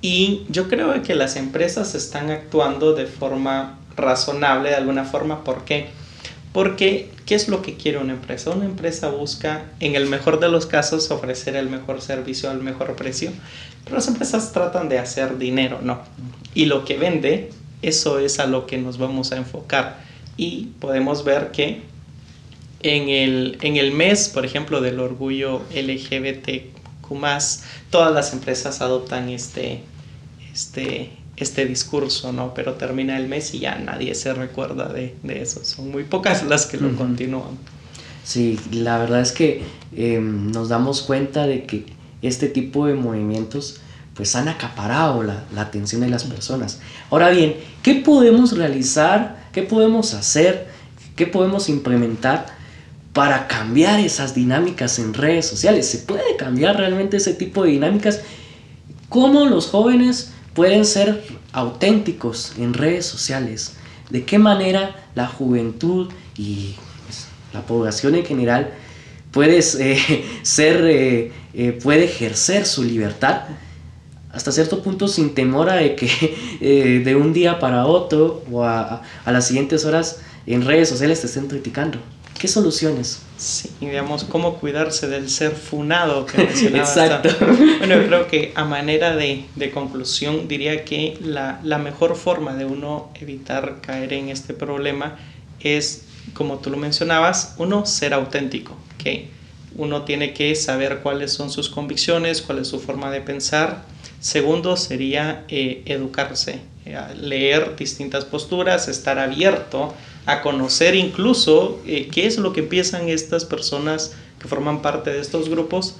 Y 0.00 0.44
yo 0.48 0.68
creo 0.68 1.02
que 1.02 1.14
las 1.14 1.36
empresas 1.36 1.94
están 1.94 2.30
actuando 2.30 2.94
de 2.94 3.06
forma 3.06 3.78
razonable, 3.96 4.70
de 4.70 4.76
alguna 4.76 5.04
forma. 5.04 5.44
¿Por 5.44 5.64
qué? 5.64 5.90
Porque, 6.52 7.10
¿qué 7.24 7.34
es 7.34 7.48
lo 7.48 7.62
que 7.62 7.76
quiere 7.76 7.98
una 7.98 8.12
empresa? 8.12 8.50
Una 8.50 8.66
empresa 8.66 9.08
busca, 9.08 9.64
en 9.80 9.94
el 9.94 10.06
mejor 10.06 10.38
de 10.38 10.48
los 10.48 10.66
casos, 10.66 11.10
ofrecer 11.10 11.56
el 11.56 11.70
mejor 11.70 12.02
servicio 12.02 12.50
al 12.50 12.62
mejor 12.62 12.94
precio. 12.94 13.30
Pero 13.84 13.96
las 13.96 14.08
empresas 14.08 14.52
tratan 14.52 14.88
de 14.88 14.98
hacer 14.98 15.38
dinero, 15.38 15.80
¿no? 15.82 16.02
Y 16.54 16.66
lo 16.66 16.84
que 16.84 16.98
vende, 16.98 17.50
eso 17.80 18.18
es 18.18 18.38
a 18.38 18.46
lo 18.46 18.66
que 18.66 18.76
nos 18.76 18.98
vamos 18.98 19.32
a 19.32 19.36
enfocar. 19.36 20.00
Y 20.36 20.66
podemos 20.78 21.24
ver 21.24 21.52
que 21.52 21.82
en 22.82 23.08
el, 23.08 23.58
en 23.62 23.76
el 23.76 23.92
mes, 23.92 24.28
por 24.28 24.44
ejemplo, 24.44 24.80
del 24.80 25.00
orgullo 25.00 25.62
LGBTQ, 25.74 26.72
todas 27.90 28.14
las 28.14 28.32
empresas 28.32 28.80
adoptan 28.80 29.28
este, 29.28 29.80
este, 30.52 31.10
este 31.42 31.66
discurso, 31.66 32.32
¿no? 32.32 32.54
Pero 32.54 32.74
termina 32.74 33.16
el 33.18 33.28
mes 33.28 33.52
y 33.54 33.60
ya 33.60 33.76
nadie 33.76 34.14
se 34.14 34.32
recuerda 34.32 34.88
de, 34.88 35.14
eso. 35.24 35.64
Son 35.64 35.90
muy 35.90 36.04
pocas 36.04 36.44
las 36.44 36.66
que 36.66 36.76
lo 36.78 36.96
continúan. 36.96 37.58
Sí, 38.24 38.58
la 38.70 38.98
verdad 38.98 39.20
es 39.20 39.32
que 39.32 39.62
em, 39.96 40.50
nos 40.52 40.68
damos 40.68 41.02
cuenta 41.02 41.46
de 41.46 41.64
que 41.64 41.86
este 42.22 42.48
tipo 42.48 42.86
de 42.86 42.94
movimientos 42.94 43.80
pues 44.14 44.36
han 44.36 44.48
acaparado 44.48 45.22
la, 45.22 45.44
la, 45.54 45.62
atención 45.62 46.02
de 46.02 46.08
las 46.08 46.24
personas. 46.24 46.80
Ahora 47.10 47.30
bien, 47.30 47.56
¿qué 47.82 47.96
podemos 47.96 48.56
realizar? 48.56 49.48
¿Qué 49.52 49.62
podemos 49.62 50.14
hacer? 50.14 50.68
¿Qué 51.16 51.26
podemos 51.26 51.68
implementar 51.68 52.46
para 53.12 53.48
cambiar 53.48 54.00
esas 54.00 54.34
dinámicas 54.34 54.98
en 54.98 55.14
redes 55.14 55.46
sociales? 55.46 55.88
¿Se 55.88 55.98
puede 55.98 56.36
cambiar 56.36 56.76
realmente 56.76 57.16
ese 57.16 57.34
tipo 57.34 57.64
de 57.64 57.70
dinámicas? 57.70 58.20
¿Cómo 59.08 59.46
los 59.46 59.66
jóvenes 59.66 60.31
pueden 60.54 60.84
ser 60.84 61.22
auténticos 61.52 62.52
en 62.58 62.74
redes 62.74 63.06
sociales. 63.06 63.76
De 64.10 64.24
qué 64.24 64.38
manera 64.38 64.94
la 65.14 65.26
juventud 65.26 66.10
y 66.36 66.74
pues, 67.06 67.26
la 67.52 67.62
población 67.62 68.14
en 68.14 68.24
general 68.24 68.72
puede 69.30 69.58
eh, 69.58 70.24
ser, 70.42 70.84
eh, 70.84 71.32
eh, 71.54 71.72
puede 71.82 72.04
ejercer 72.04 72.66
su 72.66 72.84
libertad 72.84 73.42
hasta 74.30 74.50
cierto 74.50 74.82
punto 74.82 75.08
sin 75.08 75.34
temor 75.34 75.68
a 75.68 75.74
de 75.74 75.94
que 75.94 77.02
de 77.04 77.16
un 77.16 77.34
día 77.34 77.58
para 77.58 77.84
otro 77.84 78.42
o 78.50 78.64
a, 78.64 79.02
a 79.24 79.32
las 79.32 79.46
siguientes 79.46 79.84
horas 79.84 80.20
en 80.46 80.64
redes 80.64 80.88
sociales 80.88 81.20
te 81.20 81.26
estén 81.26 81.48
criticando. 81.48 81.98
¿Qué 82.42 82.48
soluciones? 82.48 83.20
Sí, 83.36 83.70
digamos, 83.80 84.24
cómo 84.24 84.56
cuidarse 84.58 85.06
del 85.06 85.30
ser 85.30 85.52
funado 85.52 86.26
que 86.26 86.38
mencionabas. 86.44 86.96
Exacto. 86.96 87.28
Bueno, 87.78 87.94
yo 87.94 88.06
creo 88.08 88.26
que 88.26 88.50
a 88.56 88.64
manera 88.64 89.14
de, 89.14 89.44
de 89.54 89.70
conclusión 89.70 90.48
diría 90.48 90.84
que 90.84 91.16
la, 91.22 91.60
la, 91.62 91.78
mejor 91.78 92.16
forma 92.16 92.56
de 92.56 92.64
uno 92.64 93.10
evitar 93.14 93.80
caer 93.80 94.12
en 94.12 94.28
este 94.28 94.54
problema 94.54 95.18
es, 95.60 96.02
como 96.34 96.58
tú 96.58 96.70
lo 96.70 96.78
mencionabas, 96.78 97.54
uno, 97.58 97.86
ser 97.86 98.12
auténtico, 98.12 98.76
que 98.98 99.28
uno 99.76 100.02
tiene 100.02 100.32
que 100.34 100.54
saber 100.54 100.98
cuáles 100.98 101.32
son 101.32 101.50
sus 101.50 101.68
convicciones, 101.68 102.42
cuál 102.42 102.58
es 102.58 102.68
su 102.68 102.80
forma 102.80 103.10
de 103.10 103.20
pensar. 103.20 103.84
Segundo 104.20 104.76
sería 104.76 105.44
eh, 105.48 105.82
educarse, 105.86 106.60
eh, 106.84 106.98
leer 107.20 107.76
distintas 107.76 108.24
posturas, 108.24 108.88
estar 108.88 109.18
abierto 109.18 109.94
a 110.26 110.40
conocer 110.42 110.94
incluso 110.94 111.80
eh, 111.86 112.08
qué 112.12 112.26
es 112.26 112.38
lo 112.38 112.52
que 112.52 112.62
piensan 112.62 113.08
estas 113.08 113.44
personas 113.44 114.14
que 114.38 114.48
forman 114.48 114.82
parte 114.82 115.10
de 115.10 115.20
estos 115.20 115.48
grupos 115.48 115.96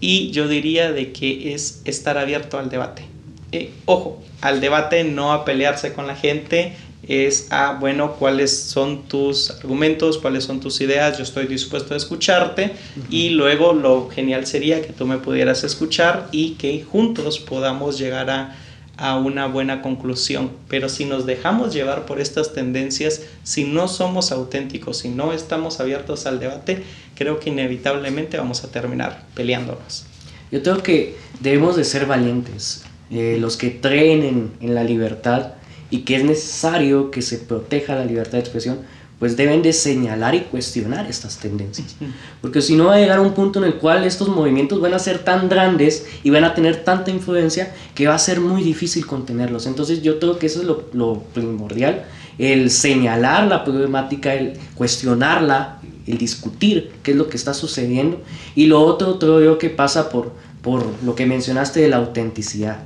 y 0.00 0.30
yo 0.32 0.48
diría 0.48 0.92
de 0.92 1.12
que 1.12 1.54
es 1.54 1.80
estar 1.84 2.18
abierto 2.18 2.58
al 2.58 2.68
debate. 2.68 3.04
Eh, 3.52 3.70
ojo, 3.84 4.22
al 4.40 4.60
debate 4.60 5.04
no 5.04 5.32
a 5.32 5.44
pelearse 5.44 5.92
con 5.92 6.06
la 6.06 6.16
gente, 6.16 6.74
es 7.08 7.48
a, 7.50 7.78
bueno, 7.80 8.12
cuáles 8.12 8.56
son 8.56 9.02
tus 9.08 9.50
argumentos, 9.50 10.18
cuáles 10.18 10.44
son 10.44 10.60
tus 10.60 10.80
ideas, 10.80 11.18
yo 11.18 11.24
estoy 11.24 11.46
dispuesto 11.46 11.94
a 11.94 11.96
escucharte 11.96 12.72
y 13.10 13.30
luego 13.30 13.72
lo 13.72 14.08
genial 14.08 14.46
sería 14.46 14.82
que 14.82 14.92
tú 14.92 15.06
me 15.06 15.18
pudieras 15.18 15.64
escuchar 15.64 16.28
y 16.32 16.52
que 16.52 16.84
juntos 16.84 17.38
podamos 17.40 17.98
llegar 17.98 18.30
a 18.30 18.56
a 18.96 19.16
una 19.16 19.46
buena 19.46 19.82
conclusión. 19.82 20.50
Pero 20.68 20.88
si 20.88 21.04
nos 21.04 21.26
dejamos 21.26 21.74
llevar 21.74 22.06
por 22.06 22.20
estas 22.20 22.52
tendencias, 22.52 23.22
si 23.42 23.64
no 23.64 23.88
somos 23.88 24.32
auténticos, 24.32 24.98
si 24.98 25.08
no 25.08 25.32
estamos 25.32 25.80
abiertos 25.80 26.26
al 26.26 26.38
debate, 26.38 26.82
creo 27.16 27.40
que 27.40 27.50
inevitablemente 27.50 28.36
vamos 28.36 28.64
a 28.64 28.70
terminar 28.70 29.24
peleándonos. 29.34 30.04
Yo 30.50 30.62
creo 30.62 30.82
que 30.82 31.16
debemos 31.40 31.76
de 31.76 31.84
ser 31.84 32.06
valientes, 32.06 32.84
eh, 33.10 33.38
los 33.40 33.56
que 33.56 33.80
creen 33.80 34.22
en, 34.22 34.52
en 34.60 34.74
la 34.74 34.84
libertad 34.84 35.54
y 35.92 36.00
que 36.00 36.16
es 36.16 36.24
necesario 36.24 37.10
que 37.10 37.20
se 37.20 37.36
proteja 37.36 37.94
la 37.94 38.06
libertad 38.06 38.32
de 38.32 38.38
expresión, 38.40 38.78
pues 39.18 39.36
deben 39.36 39.62
de 39.62 39.74
señalar 39.74 40.34
y 40.34 40.40
cuestionar 40.40 41.06
estas 41.06 41.36
tendencias. 41.36 41.94
Porque 42.40 42.62
si 42.62 42.74
no 42.74 42.86
va 42.86 42.94
a 42.94 42.98
llegar 42.98 43.18
a 43.18 43.20
un 43.20 43.34
punto 43.34 43.58
en 43.60 43.66
el 43.66 43.74
cual 43.74 44.04
estos 44.04 44.28
movimientos 44.28 44.80
van 44.80 44.94
a 44.94 44.98
ser 44.98 45.18
tan 45.18 45.50
grandes 45.50 46.06
y 46.24 46.30
van 46.30 46.44
a 46.44 46.54
tener 46.54 46.82
tanta 46.82 47.10
influencia 47.10 47.74
que 47.94 48.08
va 48.08 48.14
a 48.14 48.18
ser 48.18 48.40
muy 48.40 48.62
difícil 48.62 49.06
contenerlos. 49.06 49.66
Entonces 49.66 50.02
yo 50.02 50.18
creo 50.18 50.38
que 50.38 50.46
eso 50.46 50.60
es 50.60 50.66
lo, 50.66 50.88
lo 50.94 51.20
primordial, 51.34 52.06
el 52.38 52.70
señalar 52.70 53.46
la 53.48 53.62
problemática, 53.62 54.32
el 54.34 54.54
cuestionarla, 54.74 55.78
el 56.06 56.16
discutir 56.16 56.90
qué 57.02 57.10
es 57.10 57.16
lo 57.18 57.28
que 57.28 57.36
está 57.36 57.52
sucediendo. 57.52 58.18
Y 58.54 58.64
lo 58.64 58.80
otro, 58.80 59.18
creo 59.18 59.42
yo, 59.42 59.58
que 59.58 59.68
pasa 59.68 60.08
por, 60.08 60.32
por 60.62 60.86
lo 61.04 61.14
que 61.14 61.26
mencionaste 61.26 61.80
de 61.80 61.88
la 61.88 61.98
autenticidad. 61.98 62.78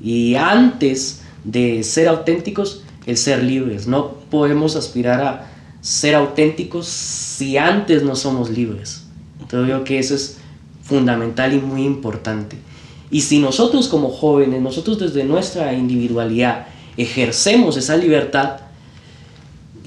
Y 0.00 0.34
antes 0.34 1.22
de 1.44 1.82
ser 1.82 2.08
auténticos, 2.08 2.82
el 3.06 3.16
ser 3.16 3.42
libres. 3.42 3.86
No 3.86 4.12
podemos 4.30 4.76
aspirar 4.76 5.20
a 5.22 5.50
ser 5.80 6.14
auténticos 6.14 6.86
si 6.86 7.56
antes 7.56 8.02
no 8.02 8.16
somos 8.16 8.50
libres. 8.50 9.04
Creo 9.48 9.66
yo 9.66 9.84
que 9.84 9.98
eso 9.98 10.14
es 10.14 10.38
fundamental 10.82 11.54
y 11.54 11.58
muy 11.60 11.84
importante. 11.84 12.56
Y 13.10 13.22
si 13.22 13.38
nosotros 13.38 13.88
como 13.88 14.10
jóvenes, 14.10 14.60
nosotros 14.60 14.98
desde 14.98 15.24
nuestra 15.24 15.72
individualidad 15.72 16.66
ejercemos 16.96 17.76
esa 17.76 17.96
libertad, 17.96 18.58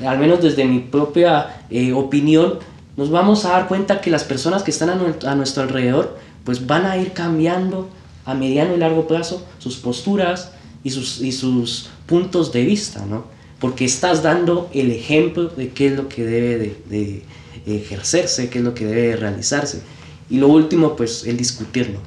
al 0.06 0.20
menos 0.20 0.42
desde 0.42 0.66
mi 0.66 0.80
propia 0.80 1.62
eh, 1.70 1.94
opinión, 1.94 2.60
nos 2.98 3.10
vamos 3.10 3.46
a 3.46 3.52
dar 3.52 3.68
cuenta 3.68 4.02
que 4.02 4.10
las 4.10 4.24
personas 4.24 4.64
que 4.64 4.72
están 4.72 4.90
a, 4.90 5.36
nuestro 5.36 5.64
alrededor 5.64 6.18
pues 6.44 6.68
van 6.68 6.86
a 6.86 6.98
ir 6.98 7.14
cambiando 7.14 7.90
a 8.26 8.34
mediano 8.34 8.76
y 8.76 8.78
largo 8.78 9.08
plazo 9.08 9.46
sus 9.60 9.78
posturas 9.78 10.52
y 10.84 10.90
sus, 10.90 11.22
y 11.22 11.32
sus 11.32 11.90
puntos 12.06 12.52
de 12.52 12.64
vista, 12.66 13.06
¿no? 13.06 13.26
Porque 13.60 13.86
estás 13.86 14.24
dando 14.24 14.70
el 14.74 14.92
ejemplo 14.92 15.48
de 15.48 15.70
qué 15.70 15.88
es 15.88 15.94
lo 15.94 16.10
que 16.10 16.26
debe 16.26 16.76
de, 16.90 17.24
ejercerse, 17.66 18.50
qué 18.50 18.60
es 18.60 18.66
lo 18.66 18.74
que 18.74 18.86
debe 18.86 19.16
realizarse. 19.16 19.82
Y 20.30 20.38
lo 20.38 20.50
último, 20.50 20.98
pues 20.98 21.26
el 21.26 21.38
discutirlo, 21.38 22.00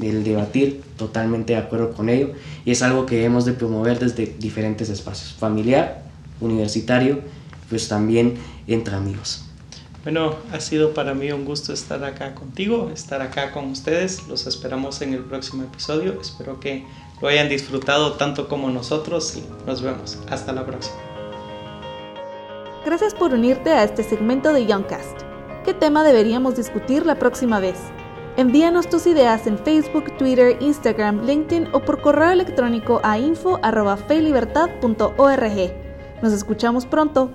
el 0.00 0.24
debatir, 0.24 0.80
totalmente 0.96 1.52
de 1.52 1.58
acuerdo 1.58 1.92
con 1.92 2.08
ello. 2.08 2.32
Y 2.64 2.70
es 2.70 2.80
algo 2.82 3.04
que 3.04 3.24
hemos 3.24 3.44
de 3.44 3.52
promover 3.52 3.98
desde 3.98 4.34
diferentes 4.38 4.88
espacios, 4.88 5.34
familiar, 5.34 6.02
universitario, 6.40 7.20
pues 7.68 7.88
también 7.88 8.34
entre 8.66 8.94
amigos. 8.94 9.44
Bueno, 10.02 10.34
ha 10.52 10.58
sido 10.58 10.94
para 10.94 11.14
mí 11.14 11.30
un 11.30 11.44
gusto 11.44 11.72
estar 11.72 12.02
acá 12.02 12.34
contigo, 12.34 12.90
estar 12.92 13.22
acá 13.22 13.52
con 13.52 13.70
ustedes. 13.70 14.26
Los 14.26 14.48
esperamos 14.48 15.00
en 15.00 15.14
el 15.14 15.24
próximo 15.24 15.62
episodio. 15.62 16.20
Espero 16.20 16.58
que 16.58 16.84
lo 17.20 17.28
hayan 17.28 17.48
disfrutado 17.48 18.14
tanto 18.14 18.48
como 18.48 18.68
nosotros 18.70 19.36
y 19.36 19.44
nos 19.64 19.80
vemos. 19.80 20.18
Hasta 20.28 20.52
la 20.52 20.66
próxima. 20.66 20.96
Gracias 22.84 23.14
por 23.14 23.32
unirte 23.32 23.70
a 23.70 23.84
este 23.84 24.02
segmento 24.02 24.52
de 24.52 24.66
Youngcast. 24.66 25.20
¿Qué 25.64 25.72
tema 25.72 26.02
deberíamos 26.02 26.56
discutir 26.56 27.06
la 27.06 27.20
próxima 27.20 27.60
vez? 27.60 27.76
Envíanos 28.36 28.88
tus 28.88 29.06
ideas 29.06 29.46
en 29.46 29.56
Facebook, 29.56 30.16
Twitter, 30.16 30.56
Instagram, 30.60 31.24
LinkedIn 31.24 31.68
o 31.72 31.80
por 31.80 32.00
correo 32.00 32.32
electrónico 32.32 33.00
a 33.04 33.18
info.felibertad.org. 33.18 35.72
Nos 36.22 36.32
escuchamos 36.32 36.86
pronto. 36.86 37.30